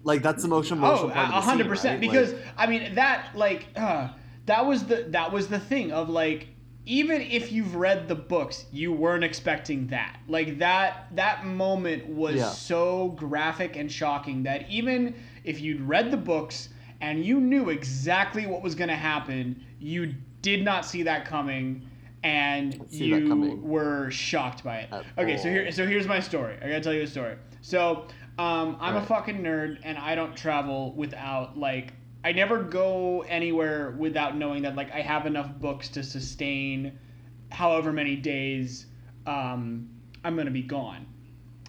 [0.02, 2.02] like that's the most emotional oh, part of the a hundred percent.
[2.02, 2.10] right?
[2.10, 4.08] Because Like, I mean that like uh,
[4.44, 6.48] that was the that was the thing of like
[6.86, 10.20] even if you've read the books, you weren't expecting that.
[10.28, 12.50] Like that that moment was Yeah.
[12.50, 16.68] so graphic and shocking that even if you'd read the books
[17.00, 21.88] and you knew exactly what was going to happen, you did not see that coming
[22.22, 23.62] and you coming.
[23.68, 24.92] were shocked by it.
[24.92, 26.54] At Okay, so here so here's my story.
[26.62, 27.36] I got to tell you a story.
[27.60, 28.06] So,
[28.38, 31.92] um, I'm a fucking nerd and I don't travel without like
[32.26, 36.98] I never go anywhere without knowing that like I have enough books to sustain
[37.52, 38.86] however many days
[39.28, 39.88] um,
[40.24, 41.06] I'm gonna be gone.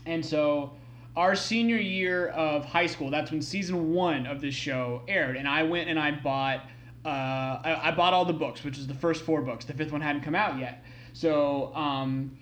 [0.07, 0.73] And so
[1.15, 5.47] our senior year of high school, that's when season one of this show aired, and
[5.47, 6.61] I went and I bought
[7.05, 9.63] uh, I, I bought all the books, which is the first four books.
[9.63, 10.83] The fifth one hadn't come out yet.
[11.13, 12.35] So um,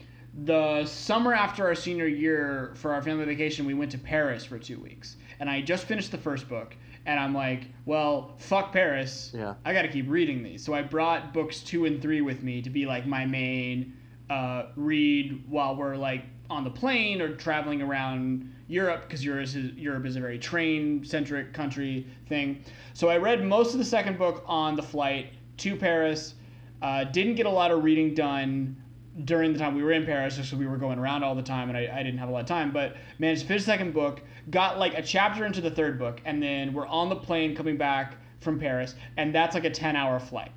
[0.45, 4.58] the summer after our senior year for our family vacation, we went to Paris for
[4.58, 9.32] two weeks, and I just finished the first book, and I'm like, well, fuck Paris.
[9.34, 9.56] Yeah.
[9.63, 10.65] I got to keep reading these.
[10.65, 13.96] So I brought books two and three with me to be like my main
[14.30, 19.56] uh, read while we're like on the plane or traveling around Europe because Europe is,
[19.56, 22.63] Europe is a very train centric country thing.
[22.94, 26.34] So I read most of the second book on the flight to Paris.
[26.82, 28.76] Uh, didn't get a lot of reading done
[29.24, 31.41] during the time we were in Paris, just so we were going around all the
[31.41, 32.72] time, and I, I didn't have a lot of time.
[32.72, 36.21] But managed to finish the second book, got like a chapter into the third book,
[36.25, 39.95] and then we're on the plane coming back from Paris, and that's like a ten
[39.95, 40.51] hour flight.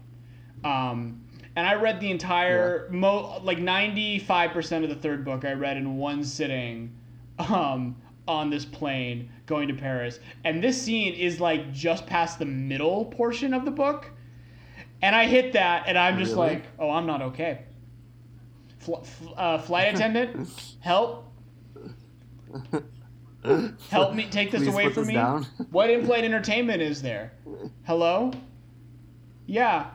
[0.65, 1.25] Um,
[1.57, 5.53] and I read the entire, mo- like ninety five percent of the third book I
[5.53, 6.95] read in one sitting,
[7.39, 7.97] um,
[8.27, 10.21] on this plane going to Paris.
[10.45, 14.11] And this scene is like just past the middle portion of the book,
[15.03, 16.49] and I hit that, and I'm just Really?
[16.49, 17.63] like, oh, I'm not okay.
[18.81, 20.49] Fl- f- uh, flight attendant,
[20.81, 21.33] help!
[23.91, 25.15] Help me take this Please away from this me.
[25.15, 25.45] down.
[25.71, 27.33] What in-flight entertainment is there?
[27.87, 28.33] Hello?
[29.47, 29.91] Yeah.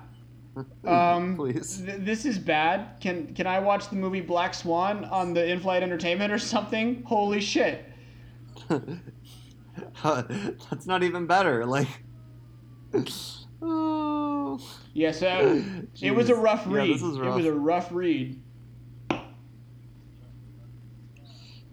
[0.86, 1.82] Um, Please.
[1.86, 3.00] th- this is bad.
[3.02, 7.04] Can can I watch the movie Black Swan on the in-flight entertainment or something?
[7.04, 7.86] Holy shit!
[8.70, 11.66] That's not even better.
[11.66, 11.88] Like,
[13.62, 14.60] oh,
[14.94, 15.64] Yeah, so
[16.02, 16.44] it was a Jeez.
[16.44, 16.94] rough Yeah, read.
[16.94, 18.42] this is It was a rough read.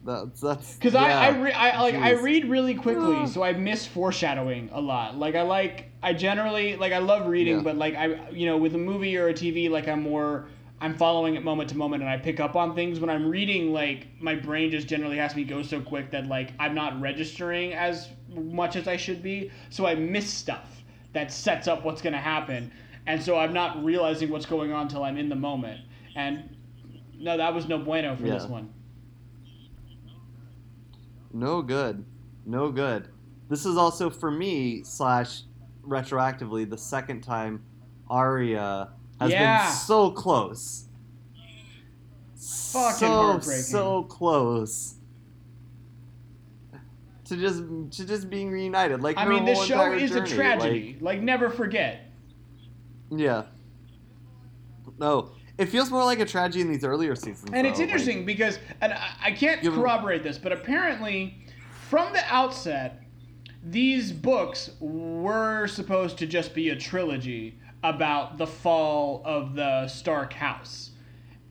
[0.05, 1.01] That's that's Because yeah.
[1.03, 5.17] I I, re- I like I read really quickly, so I miss foreshadowing a lot.
[5.17, 7.63] Like I like I generally like I love reading, Yeah.
[7.63, 10.49] but like I you know with a movie or a TV, like I'm more
[10.81, 13.01] I'm following it moment to moment, and I pick up on things.
[13.01, 16.53] When I'm reading, like my brain just generally has me go so quick that like
[16.59, 20.83] I'm not registering as much as I should be, so I miss stuff
[21.13, 22.73] that sets up what's gonna happen,
[23.07, 25.83] and so I'm not realizing what's going on until I'm in the moment.
[26.17, 26.57] And
[27.19, 28.73] no, that was no bueno for this one.
[31.33, 32.05] No good.
[32.47, 33.09] No good.
[33.49, 35.43] This is also for me slash
[35.87, 37.63] retroactively the second time
[38.09, 38.91] Arya
[39.21, 39.65] has Yeah.
[39.67, 40.87] been so close.
[42.73, 43.63] Fucking so heartbreaking.
[43.63, 44.95] so close.
[47.27, 47.63] To just
[47.99, 49.03] to just being reunited.
[49.03, 50.99] Like I mean, this show is a tragedy.
[51.01, 52.11] Like, never forget.
[53.11, 53.45] yeah.
[54.99, 55.31] No.
[55.61, 57.51] It feels more like a tragedy in these earlier seasons.
[57.53, 61.37] And it's though, like- interesting because, and I, I can't corroborate this, but apparently,
[61.91, 63.03] from the outset,
[63.63, 70.33] these books were supposed to just be a trilogy about the fall of the Stark
[70.33, 70.93] house.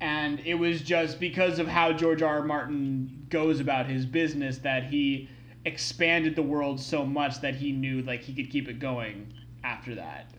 [0.02, 2.40] And it was just because of how George R.
[2.40, 2.44] R.
[2.44, 5.30] Martin goes about his business that he
[5.66, 9.32] expanded the world so much that he knew like he could keep it going
[9.64, 10.32] after that.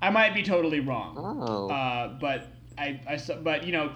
[0.00, 1.16] I might be totally wrong.
[1.18, 1.68] Oh.
[1.68, 2.46] Uh, but
[2.78, 3.92] I, I but you know,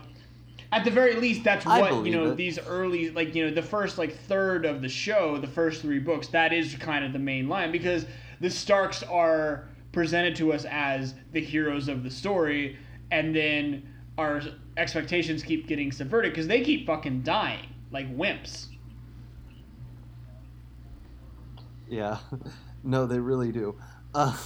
[0.73, 2.31] at the very least, that's what you know.
[2.31, 2.37] it.
[2.37, 5.99] These early, like you know, the first like third of the show, the first three
[5.99, 8.07] books, that is kind of the main line because
[8.41, 12.77] the Starks are presented to us as the heroes of the story,
[13.11, 14.43] and then our
[14.77, 18.67] expectations keep getting subverted because they keep fucking dying like wimps.
[21.89, 22.19] yeah.
[22.85, 23.77] no, they really do.
[24.15, 24.37] Uh,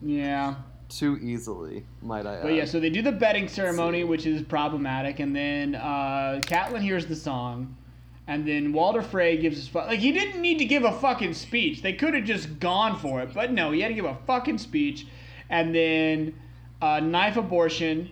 [0.00, 0.56] Yeah.
[0.98, 2.42] Too easily, might I add.
[2.42, 6.82] But yeah, so they do the bedding ceremony, which is problematic, and then uh, Catelyn
[6.82, 7.74] hears the song,
[8.26, 11.32] And then Walder Frey gives his fu- like he didn't need to give a fucking
[11.34, 11.80] speech.
[11.80, 14.58] They could have just gone for it, but no, he had to give a fucking
[14.58, 15.06] speech.
[15.48, 16.34] And then
[16.82, 18.10] uh, knife abortion,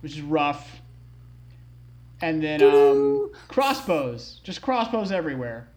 [0.00, 0.80] which is rough.
[2.20, 5.68] And then um, crossbows, just crossbows everywhere.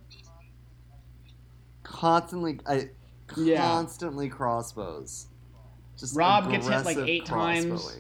[1.84, 2.90] Constantly, I
[3.38, 3.62] Yeah.
[3.62, 5.28] constantly crossbows.
[6.00, 7.98] Just Robb gets hit, like, eight times.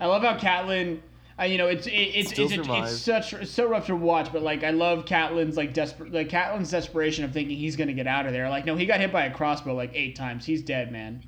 [0.00, 1.00] I love how Catelyn.
[1.38, 4.32] Uh, you know, it's it, it's it's, a, it's such it's so rough to watch,
[4.32, 8.06] but like I love Catelyn's like desperate like Catelyn's desperation of thinking he's gonna get
[8.06, 8.50] out of there.
[8.50, 10.44] Like no, he got hit by a crossbow like eight times.
[10.44, 11.24] He's dead, man.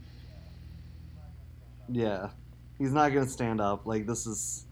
[1.88, 2.30] Yeah,
[2.78, 3.86] he's not gonna stand up.
[3.86, 4.66] Like this is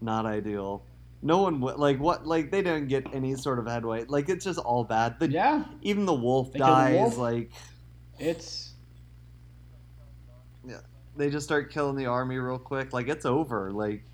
[0.00, 0.84] not ideal.
[1.22, 4.04] No one would like what like they didn't get any sort of headway.
[4.04, 5.18] Like it's just all bad.
[5.20, 6.94] The, Yeah, Even the wolf They dies.
[6.94, 7.16] wolf?
[7.18, 7.52] Like
[8.18, 8.71] it's
[11.16, 12.92] they just start killing the army real quick.
[12.92, 13.70] Like it's over.
[13.70, 14.04] Like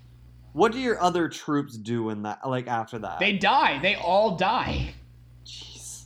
[0.53, 2.47] what do your other troops do in that?
[2.47, 3.19] Like after that?
[3.19, 3.79] they die.
[3.81, 4.93] They all die.
[5.45, 6.05] Jeez.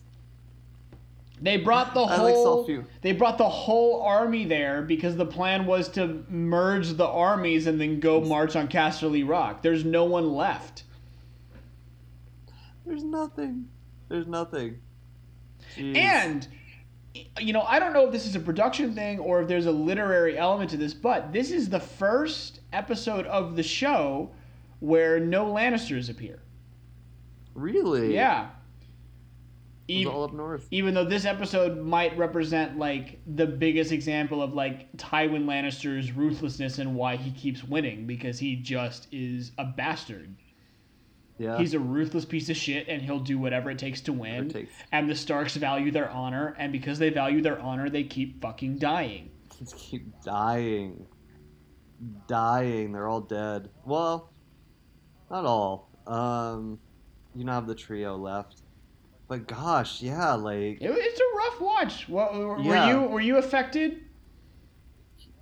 [1.41, 5.65] They brought the I like whole they brought the whole army there because the plan
[5.65, 9.61] was to merge the armies and then go march on Casterly Rock.
[9.61, 10.83] There's no one left.
[12.85, 13.67] There's nothing.
[14.09, 14.79] There's nothing.
[15.75, 15.97] Jeez.
[15.97, 16.47] And
[17.39, 19.71] you know, I don't know if this is a production thing or if there's a
[19.71, 24.31] literary element to this, but this is the first episode of the show
[24.79, 26.39] where no Lannisters appear.
[27.53, 28.49] really, Yeah.
[29.89, 30.65] Even, all up north.
[30.71, 36.79] even though this episode might represent like the biggest example of like Tywin Lannister's ruthlessness
[36.79, 40.33] and why he keeps winning because he just is a bastard.
[41.37, 41.57] Yeah.
[41.57, 44.49] He's a ruthless piece of shit and he'll do whatever it takes to win.
[44.49, 44.71] takes.
[44.91, 48.77] And the Starks value their honor, and because they value their honor, they keep fucking
[48.77, 49.31] dying.
[49.49, 51.05] Kids keep dying.
[52.27, 52.91] Dying.
[52.91, 53.69] They're all dead.
[53.85, 54.31] Well,
[55.31, 55.89] not all.
[56.05, 56.79] Um,
[57.35, 58.61] you now have the trio left.
[59.27, 62.09] But gosh, yeah, like It, it's a rough watch.
[62.09, 62.89] What, were Yeah.
[62.89, 64.01] you were you affected?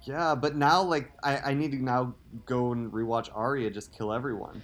[0.04, 4.14] yeah, but now like I, I need to now go and rewatch Arya just kill
[4.14, 4.62] everyone.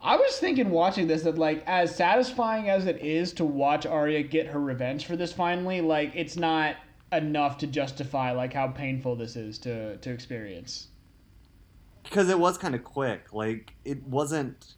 [0.00, 4.22] I was thinking watching this that like as satisfying as it is to watch Arya
[4.22, 6.76] get her revenge for this finally, like it's not
[7.12, 10.88] enough to justify like how painful this is to to experience.
[12.04, 13.32] Because it was kind of quick.
[13.32, 14.74] Like it wasn't.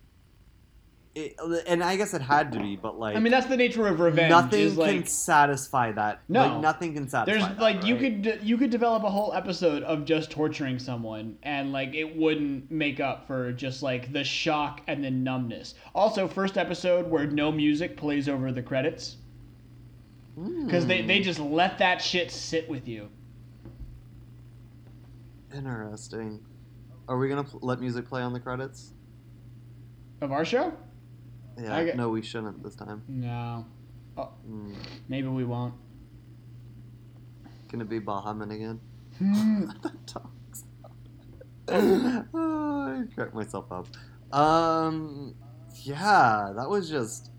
[1.12, 1.34] It,
[1.66, 3.98] and I guess it had to be, but like I mean that's the nature of
[3.98, 4.30] revenge.
[4.30, 6.22] nothing like, can satisfy that.
[6.28, 6.46] No.
[6.46, 7.36] like, nothing can satisfy.
[7.48, 7.48] That.
[7.48, 11.36] There's that, like you could you could develop a whole episode of just torturing someone
[11.42, 15.74] and like it wouldn't make up for just like the shock and the numbness.
[15.96, 19.16] Also, first episode where no music plays over the credits
[20.64, 21.08] because they Hmm.
[21.08, 23.08] they just let that shit sit with you.
[25.52, 26.40] Interesting.
[27.08, 28.92] Are we gonna pl- let music play on the credits?
[30.20, 30.72] Of our show?
[31.58, 31.76] Yeah.
[31.76, 33.02] I No, we shouldn't this time.
[33.08, 33.66] No.
[34.16, 34.74] Mm.
[35.08, 35.74] Maybe we won't.
[37.68, 38.80] Gonna be Bahamut again.
[40.06, 40.64] Talks.
[41.68, 43.86] oh, I cracked myself up.
[44.32, 45.34] Um,
[45.82, 47.30] yeah, that was just.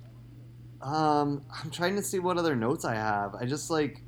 [0.81, 3.35] Um, I'm trying to see what other notes I have.
[3.35, 4.01] I just like.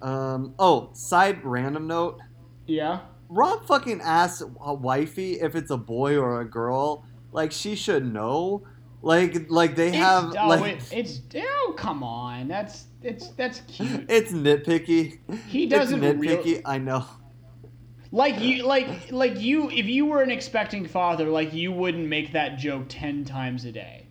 [0.00, 2.20] Um, oh, side random note.
[2.66, 3.00] yeah.
[3.28, 7.06] Robb fucking asks a wifey if it's a boy or a girl.
[7.32, 8.66] Like she should know.
[9.02, 12.46] Like like they It's, have oh, like it, it's oh come on.
[12.46, 14.06] That's it's that's cute.
[14.08, 15.18] it's nitpicky.
[15.48, 16.62] He doesn't It's real- nitpicky.
[16.64, 17.04] I know.
[18.14, 22.32] Like you, like like you, if you were an expecting father, like you wouldn't make
[22.32, 24.06] that joke ten times a day.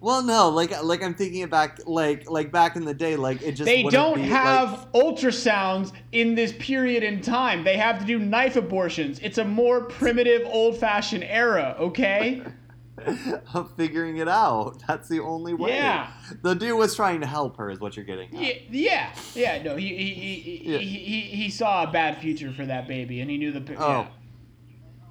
[0.00, 3.52] Well, no, like like I'm thinking back, like like back in the day, like it
[3.52, 7.62] just They don't be, have ultrasounds in this period in time.
[7.62, 9.20] They have to do knife abortions.
[9.20, 11.76] It's a more primitive, old-fashioned era.
[11.78, 12.42] Okay.
[13.54, 14.82] I'm figuring it out.
[14.86, 15.70] That's the only way.
[15.70, 16.12] Yeah.
[16.42, 18.28] The dude was trying to help her, is what you're getting.
[18.34, 18.42] At.
[18.42, 19.62] Yeah, yeah, yeah.
[19.62, 20.78] No, he he, he, he, Yeah.
[20.78, 23.60] he, he he saw a bad future for that baby, and he knew the.
[23.78, 23.88] Oh.
[23.88, 24.06] Yeah.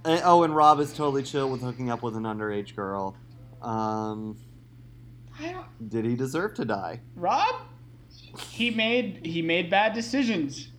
[0.06, 3.16] And- oh, and Robb is totally chill with hooking up with an underage girl.
[3.62, 4.38] Um,
[5.40, 7.02] I don't, did he deserve to die?
[7.16, 7.62] Robb,
[8.50, 10.71] he made he made bad decisions.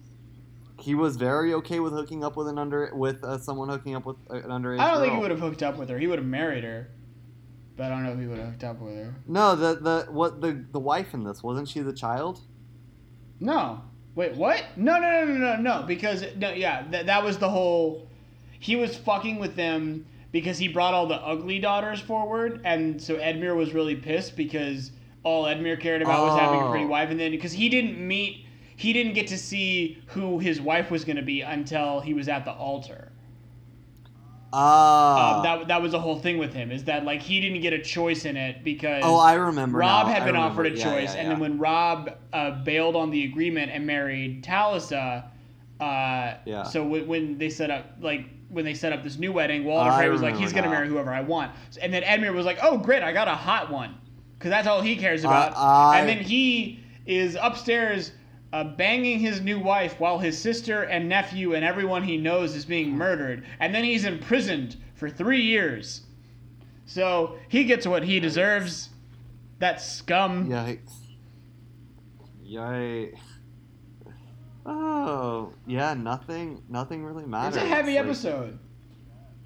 [0.82, 4.04] He was very okay with hooking up with an under with uh, someone hooking up
[4.04, 4.80] with an underage.
[4.80, 5.98] I don't think he would have hooked up with her.
[5.98, 6.88] He would have married her,
[7.76, 9.14] but I don't know if he would have hooked up with her.
[9.26, 12.40] No, the the what the the wife in this wasn't she the child?
[13.40, 13.80] No.
[14.14, 14.62] Wait, what?
[14.76, 15.86] No, no, no, no, no, no.
[15.86, 18.08] Because no, yeah, that that was the whole.
[18.58, 23.16] He was fucking with them because he brought all the ugly daughters forward, and so
[23.16, 24.92] Edmure was really pissed because
[25.24, 26.88] all Edmure cared about was having a pretty Oh.
[26.88, 28.46] wife, and then because he didn't meet,
[28.82, 32.28] he didn't get to see who his wife was going to be until he was
[32.28, 33.12] at the altar.
[34.52, 35.36] Ah.
[35.36, 37.72] Um, that that was the whole thing with him is that like he didn't get
[37.72, 39.78] a choice in it because oh, I remember.
[39.78, 40.12] Robb now.
[40.12, 43.24] had been offered a Yeah, choice, yeah, and then when Robb uh, bailed on the
[43.24, 45.24] agreement and married Talisa,
[45.80, 46.64] uh, Yeah.
[46.64, 49.92] so w- when they set up like when they set up this new wedding, Walder
[49.92, 52.76] Frey was like, he's gonna marry whoever I want, and then Edmure was like, oh
[52.78, 53.94] great, I got a hot one,
[54.38, 58.10] because that's all he cares about, I- and then he is upstairs.
[58.52, 62.66] Uh, banging his new wife while his sister and nephew and everyone he knows is
[62.66, 66.02] being murdered, and then he's imprisoned for three years.
[66.84, 68.90] So he gets what he deserves.
[69.58, 70.48] That scum.
[70.50, 70.92] Yikes.
[72.46, 73.18] Yikes.
[74.64, 77.56] Oh, yeah, nothing nothing really matters.
[77.56, 78.58] It's a heavy Like, episode.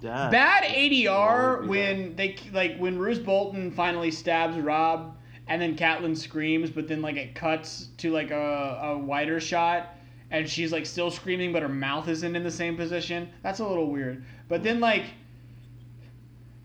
[0.01, 0.31] death.
[0.31, 5.16] Bad ADR when they like when Roose Bolton finally stabs Robb,
[5.47, 9.95] and then Catelyn screams, but then like it cuts to like a, a wider shot,
[10.31, 13.29] and she's like still screaming, but her mouth isn't in the same position.
[13.43, 14.23] That's a little weird.
[14.47, 15.05] But then like.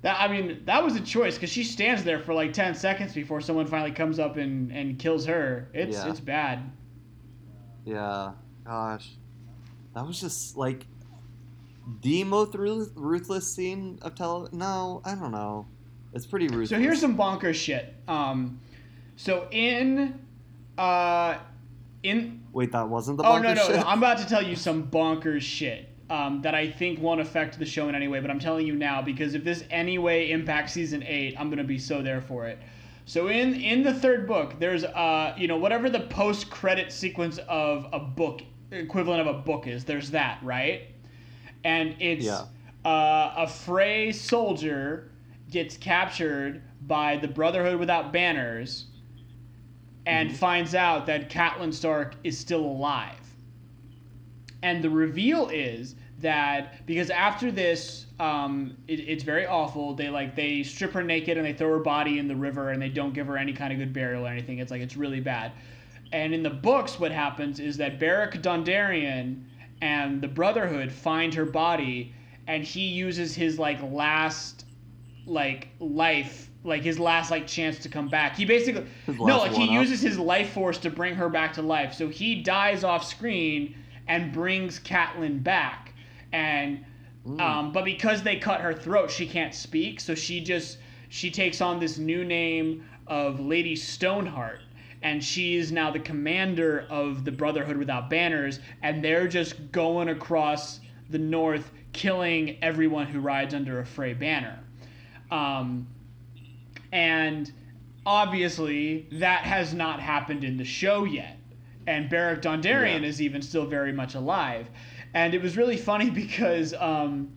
[0.02, 3.14] That, I mean, that was a choice because she stands there for like ten seconds
[3.14, 5.68] before someone finally comes up and, and kills her.
[5.72, 6.10] It's Yeah.
[6.10, 6.58] it's bad.
[7.84, 8.32] Yeah,
[8.64, 9.10] gosh.
[9.94, 10.86] That was just like
[12.00, 14.48] the most ruth- ruthless scene of tele.
[14.50, 15.66] No, I don't know.
[16.12, 16.70] It's pretty ruthless.
[16.70, 17.94] So here's some bonkers shit.
[18.08, 18.58] Um,
[19.16, 20.20] so in,
[20.78, 21.38] uh,
[22.02, 23.24] in Wait, that wasn't the.
[23.24, 23.76] oh no no, shit?
[23.76, 25.88] no I'm about to tell you some bonkers shit.
[26.10, 28.74] Um, that I think won't affect the show in any way, but I'm telling you
[28.74, 32.58] now because if this anyway impacts season eight, I'm gonna be so there for it.
[33.06, 37.38] So in in the third book, there's uh you know whatever the post credit sequence
[37.48, 38.42] of a book
[38.72, 39.84] equivalent of a book is.
[39.86, 40.82] There's that right,
[41.64, 42.42] and it's Yeah.
[42.84, 45.12] uh, a Frey soldier
[45.50, 48.86] gets captured by the Brotherhood without banners,
[50.06, 50.38] and Mm-hmm.
[50.38, 53.18] finds out that Catelyn Stark is still alive.
[54.62, 59.94] And the reveal is that because after this, um, it, it's very awful.
[59.94, 62.80] They like they strip her naked and they throw her body in the river and
[62.80, 64.58] they don't give her any kind of good burial or anything.
[64.58, 65.52] It's like it's really bad.
[66.12, 69.44] And in the books, what happens is that Beric Dondarrion
[69.80, 72.14] and the Brotherhood find her body,
[72.46, 74.64] and he uses his like last
[75.26, 78.36] like life like his last like chance to come back.
[78.36, 79.74] He basically no like he one-up.
[79.74, 81.94] uses his life force to bring her back to life.
[81.94, 83.74] So he dies off screen
[84.08, 85.94] and brings Catelyn back.
[86.32, 86.84] And
[87.38, 90.00] um, but because they cut her throat she can't speak.
[90.00, 94.60] So she just she takes on this new name of lady stoneheart.
[95.02, 98.60] And she is now the commander of the brotherhood without banners.
[98.82, 100.78] And they're just going across
[101.10, 104.58] the north killing everyone who rides under a Frey banner.
[105.30, 105.88] Um,
[106.92, 107.50] and
[108.06, 111.38] obviously, that has not happened in the show yet.
[111.86, 113.08] And Beric Dondarrion Yeah.
[113.08, 114.68] is even still very much alive.
[115.14, 117.32] And it was really funny because um,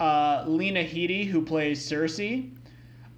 [0.00, 2.50] uh, Lena Headey, who plays Cersei,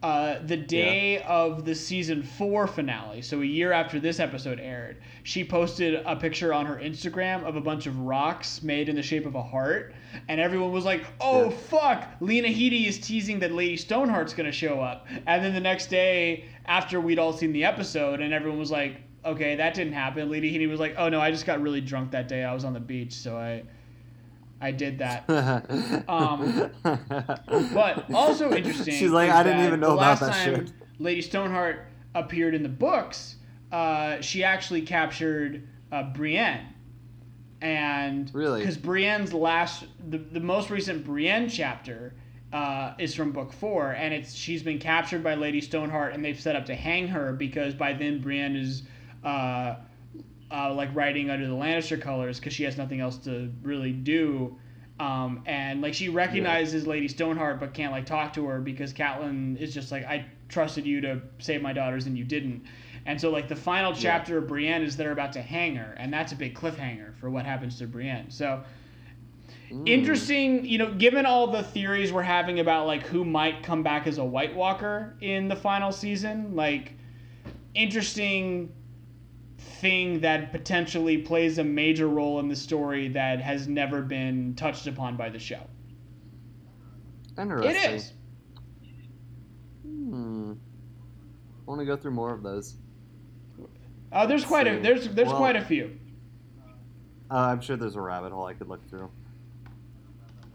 [0.03, 4.99] uh, the day of the season four finale, so a year after this episode aired,
[5.23, 9.03] she posted a picture on her Instagram of a bunch of rocks made in the
[9.03, 9.95] shape of a heart,
[10.29, 11.51] and everyone was like, "Oh Yeah.
[11.57, 15.87] fuck!" Lena Headey is teasing that Lady Stoneheart's gonna show up, and then the next
[15.87, 20.31] day, after we'd all seen the episode, and everyone was like, "Okay, that didn't happen."
[20.31, 22.45] Lady Headey was like, "Oh no, I just got really drunk that day.
[22.45, 23.63] I was on the beach, so I,
[24.61, 25.25] I did that."
[26.09, 28.95] Um, But also interesting.
[28.95, 30.73] She's like, I didn't even know about last that time shit.
[30.99, 33.37] Lady Stoneheart appeared in the books.
[33.73, 36.67] Uh, she actually captured uh, Brienne,
[37.61, 38.61] and Really?
[38.61, 42.15] because Brienne's last, the, the most recent Brienne chapter
[42.53, 46.41] uh, is from book four, and it's she's been captured by Lady Stoneheart, and they've
[46.41, 48.83] set up to hang her because by then Brienne is.
[50.51, 54.57] Uh, like riding under the Lannister colors because she has nothing else to really do.
[55.01, 59.61] Um, and like she recognizes Lady Stoneheart but can't like talk to her because Catelyn
[59.61, 62.63] is just like I trusted you to save my daughters and you didn't.
[63.07, 66.13] And so like the final chapter of Brienne is they're about to hang her and
[66.13, 68.31] that's a big cliffhanger for what happens to Brienne.
[68.31, 68.63] So
[69.71, 69.89] Mm.
[69.89, 74.07] interesting, you know, given all the theories we're having about like who might come back
[74.07, 76.93] as a White Walker in the final season, like
[77.75, 78.73] interesting
[79.59, 84.87] thing that potentially plays a major role in the story that has never been touched
[84.87, 85.61] upon by the show.
[87.39, 87.71] Interesting.
[87.71, 88.13] It is.
[89.85, 90.53] Hmm.
[90.53, 92.77] I want to go through more of those.
[94.13, 95.99] Uh, there's quite a there's there's Well- quite a few.
[97.29, 99.11] Uh, I'm sure there's a rabbit hole I could look through.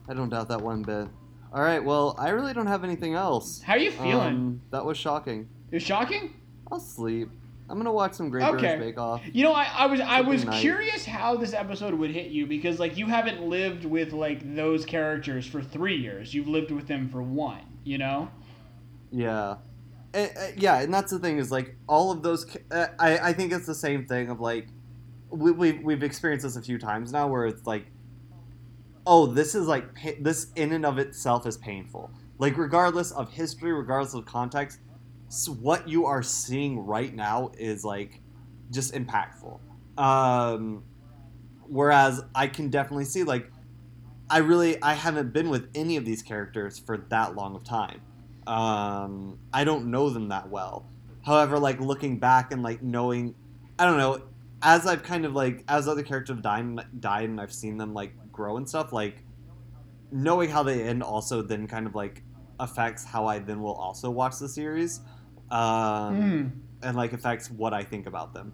[0.08, 1.10] I don't doubt that one bit.
[1.54, 3.62] All right, well, I really don't have anything else.
[3.62, 4.36] How are you feeling?
[4.36, 5.50] Um, that was shocking.
[5.70, 6.34] You're shocking.
[6.72, 7.30] I'll sleep.
[7.72, 8.60] I'm gonna watch some Great Okay.
[8.60, 9.22] British Bake Off.
[9.32, 10.60] You know, I, I was I was nice.
[10.60, 14.84] curious how this episode would hit you because like you haven't lived with like those
[14.86, 16.34] characters for three years.
[16.34, 17.62] You've lived with them for one.
[17.86, 18.30] You know.
[19.12, 19.56] Yeah.
[20.14, 22.46] Eh, eh, yeah, and that's the thing is like all of those.
[22.72, 24.68] eh, I I think it's the same thing of like
[25.30, 27.86] we we we've experienced this a few times now where it's like,
[29.08, 29.86] oh, this is like
[30.20, 32.12] this in and of itself is painful.
[32.38, 34.80] Like regardless of history, regardless of context,
[35.32, 38.22] s- what you are seeing right now is like
[38.70, 39.60] just impactful.
[39.98, 40.84] Um,
[41.68, 43.50] whereas I can definitely see like
[44.30, 48.02] I really I haven't been with any of these characters for that long of time.
[48.48, 50.86] Um, I don't know them that well.
[51.24, 53.36] However, like looking back and like knowing,
[53.78, 54.22] I don't know,
[54.62, 57.94] as I've kind of like as other characters have died, died and I've seen them
[57.94, 59.24] like grow and stuff, like
[60.12, 62.24] knowing how they end also then kind of like
[62.60, 65.02] affects how I then will also watch the series,
[65.52, 66.52] um, Mm.
[66.84, 68.54] and like affects what I think about them.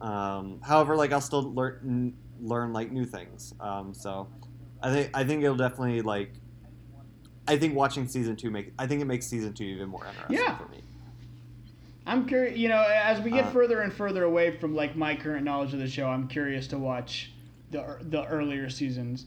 [0.00, 3.52] Um, however, like I'll still learn learn like new things.
[3.60, 4.28] Um, so
[4.82, 6.32] I think I think it'll definitely like.
[7.48, 10.36] I think watching season two make I think it makes season two even more interesting
[10.36, 10.56] Yeah.
[10.56, 10.82] for me.
[12.06, 12.56] I'm curious.
[12.58, 15.72] You know, as we get Uh, further and further away from like my current knowledge
[15.72, 17.32] of the show, I'm curious to watch
[17.70, 19.26] the the earlier seasons,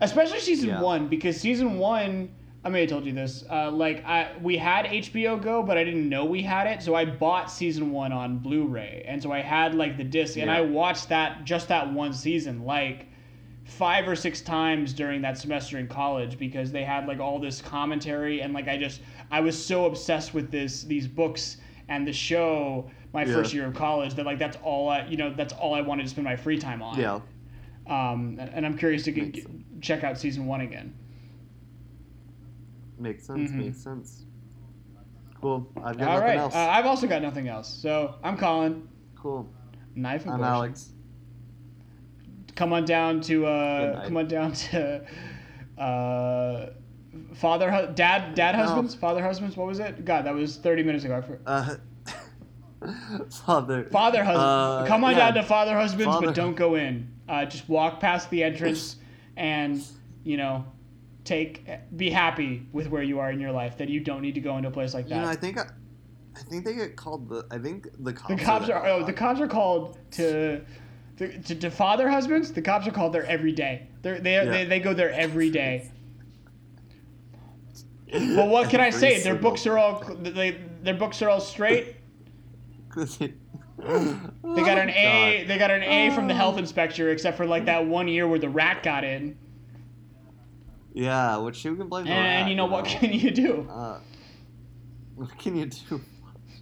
[0.00, 0.80] especially season Yeah.
[0.82, 2.30] one because season one.
[2.66, 3.44] I may have told you this.
[3.48, 6.96] Uh, like I, we had HBO Go, but I didn't know we had it, so
[6.96, 10.62] I bought season one on Blu-ray, and so I had like the disc, and I
[10.62, 13.06] watched that just that one season, like
[13.64, 17.60] five or six times during that semester in college because they had like all this
[17.60, 19.00] commentary and like I just
[19.30, 21.56] I was so obsessed with this these books
[21.88, 23.34] and the show my Yeah.
[23.34, 26.04] first year of college that like that's all I you know that's all I wanted
[26.04, 26.96] to spend my free time on.
[26.98, 27.20] Yeah,
[27.88, 29.46] Um, and I'm curious to get, get-
[29.80, 30.94] check out season one again.
[32.98, 33.50] Makes sense.
[33.50, 33.54] Mhm.
[33.56, 34.24] Makes sense.
[35.40, 35.68] Cool.
[35.76, 36.54] I've got All nothing right, else.
[36.54, 37.68] uh, I've also got nothing else.
[37.68, 38.88] So I'm Colin.
[39.14, 39.48] cool.
[39.94, 40.42] Knife and I'm.
[40.44, 40.92] Alex.
[42.54, 45.04] Come on down to uh, come on down to
[45.78, 46.70] uh,
[47.34, 48.62] father, hu- dad, dad No.
[48.64, 49.56] husbands, father husbands.
[49.56, 50.04] What was it?
[50.06, 51.22] God, that was 30 minutes ago.
[51.46, 51.74] Uh,
[53.30, 53.84] father.
[53.90, 54.42] Father husband.
[54.44, 55.18] Uh, Come on yeah.
[55.18, 57.10] down to father husbands, Father- but don't go in.
[57.28, 58.96] Uh, just walk past the entrance,
[59.36, 59.82] and
[60.24, 60.64] you know,
[61.26, 63.76] take be happy with where you are in your life.
[63.78, 65.16] That you don't need to go into a place like that.
[65.16, 65.66] You know, I think I,
[66.36, 67.46] I think they get called the.
[67.50, 68.34] I think the cops.
[68.34, 70.62] the cops there are oh the cops are called to.
[71.18, 73.86] To, to, to father husbands, the cops are called there every day.
[74.02, 74.44] They're, they, Yeah.
[74.44, 75.90] they, they go there every day.
[78.12, 79.22] But what can I say?
[79.22, 81.96] Their books are all they, their books are all straight.
[82.94, 83.32] they
[83.78, 85.42] They got an A.
[85.44, 86.58] Oh they got an A from the health oh.
[86.58, 89.38] inspector, except for like that one year where the rat got in.
[90.96, 93.68] Yeah, which who can blame the And you know what can you do?
[93.70, 93.98] Uh,
[95.14, 96.00] what can you do?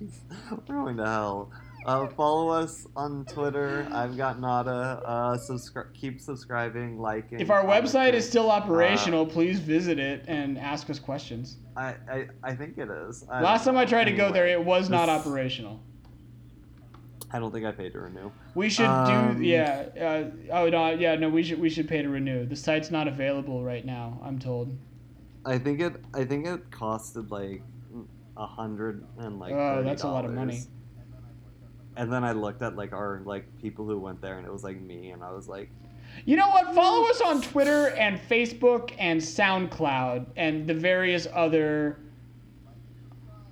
[0.51, 1.53] We're going to hell.
[1.87, 3.87] Uh, follow us on Twitter.
[3.93, 5.01] I've got Nada.
[5.05, 7.39] Uh, subscri- keep subscribing, liking.
[7.39, 11.59] If our website is still operational, please visit it and ask us questions.
[11.77, 13.25] I, I, I think it is.
[13.31, 15.81] I Last time I tried to go there, it was not operational.
[17.35, 18.31] I don't think I paid to renew.
[18.55, 19.87] We should Um, do yeah.
[20.01, 21.29] Uh, oh no, yeah, no.
[21.29, 22.47] We should we should pay to renew.
[22.47, 24.21] The site's not available right now.
[24.23, 24.73] I'm told.
[25.45, 25.97] I think it.
[26.15, 27.61] I think it costed like
[28.37, 29.53] a hundred and like.
[29.53, 30.63] Oh, that's a lot of money.
[31.97, 34.63] And then I looked at like our like people who went there, and it was
[34.63, 35.71] like me, and I was like,
[36.27, 36.73] You know what?
[36.73, 41.99] Follow us on Twitter and Facebook and SoundCloud and the various other.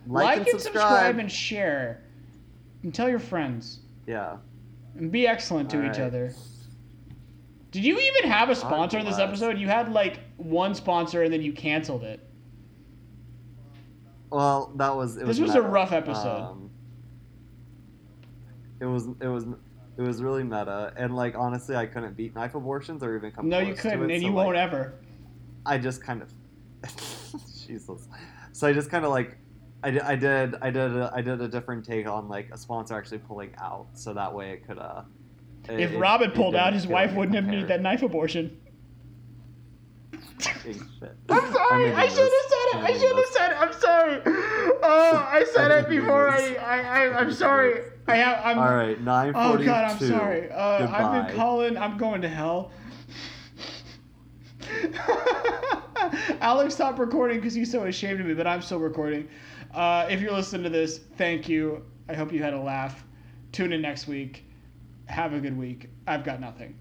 [0.06, 1.18] like, and, subscribe.
[1.18, 2.04] and share,
[2.82, 4.36] and tell your friends yeah.
[4.96, 6.06] and be excellent to All each right.
[6.06, 6.34] other.
[7.70, 9.58] Did you even have a sponsor in this episode?
[9.58, 12.20] You had like one sponsor and then you canceled it.
[14.32, 15.16] Well, that was.
[15.16, 16.40] It This was, was a rough episode.
[16.40, 16.70] Um,
[18.80, 19.06] it was.
[19.20, 19.44] It was.
[19.98, 23.50] It was really meta, and like honestly, I couldn't beat knife abortions or even come.
[23.50, 24.94] No, you couldn't, it, and so, you like, won't ever.
[25.66, 26.32] I just kind of.
[27.66, 28.08] Jesus.
[28.52, 29.36] So I just kind of like.
[29.84, 32.56] I did, I did I did a, I did a different take on like a
[32.56, 35.02] sponsor actually pulling out, so that way it could uh.
[35.68, 38.02] it- If it- Robb had it pulled out, his wife wouldn't have needed that knife
[38.02, 38.58] abortion.
[41.28, 41.92] I'm sorry.
[41.92, 42.76] I'm I should have said it.
[42.76, 43.56] I I'm should have said it.
[43.60, 44.22] I'm sorry.
[44.82, 46.28] Oh, I said it before.
[46.30, 46.54] I.
[46.56, 47.80] I, I, I'm sorry.
[48.08, 48.40] I have.
[48.44, 48.58] I'm.
[48.58, 49.66] All right, nine Oh forty-two.
[49.66, 50.50] God, I'm sorry.
[50.50, 51.76] Uh, I've been calling.
[51.76, 52.70] I'm going to hell.
[56.40, 59.28] Alex stopped recording because he's so ashamed of me, but I'm still recording.
[59.74, 61.84] Uh, if you're listening to this, thank you.
[62.08, 63.04] I hope you had a laugh.
[63.52, 64.44] Tune in next week.
[65.06, 65.88] Have a good week.
[66.06, 66.74] I've got nothing.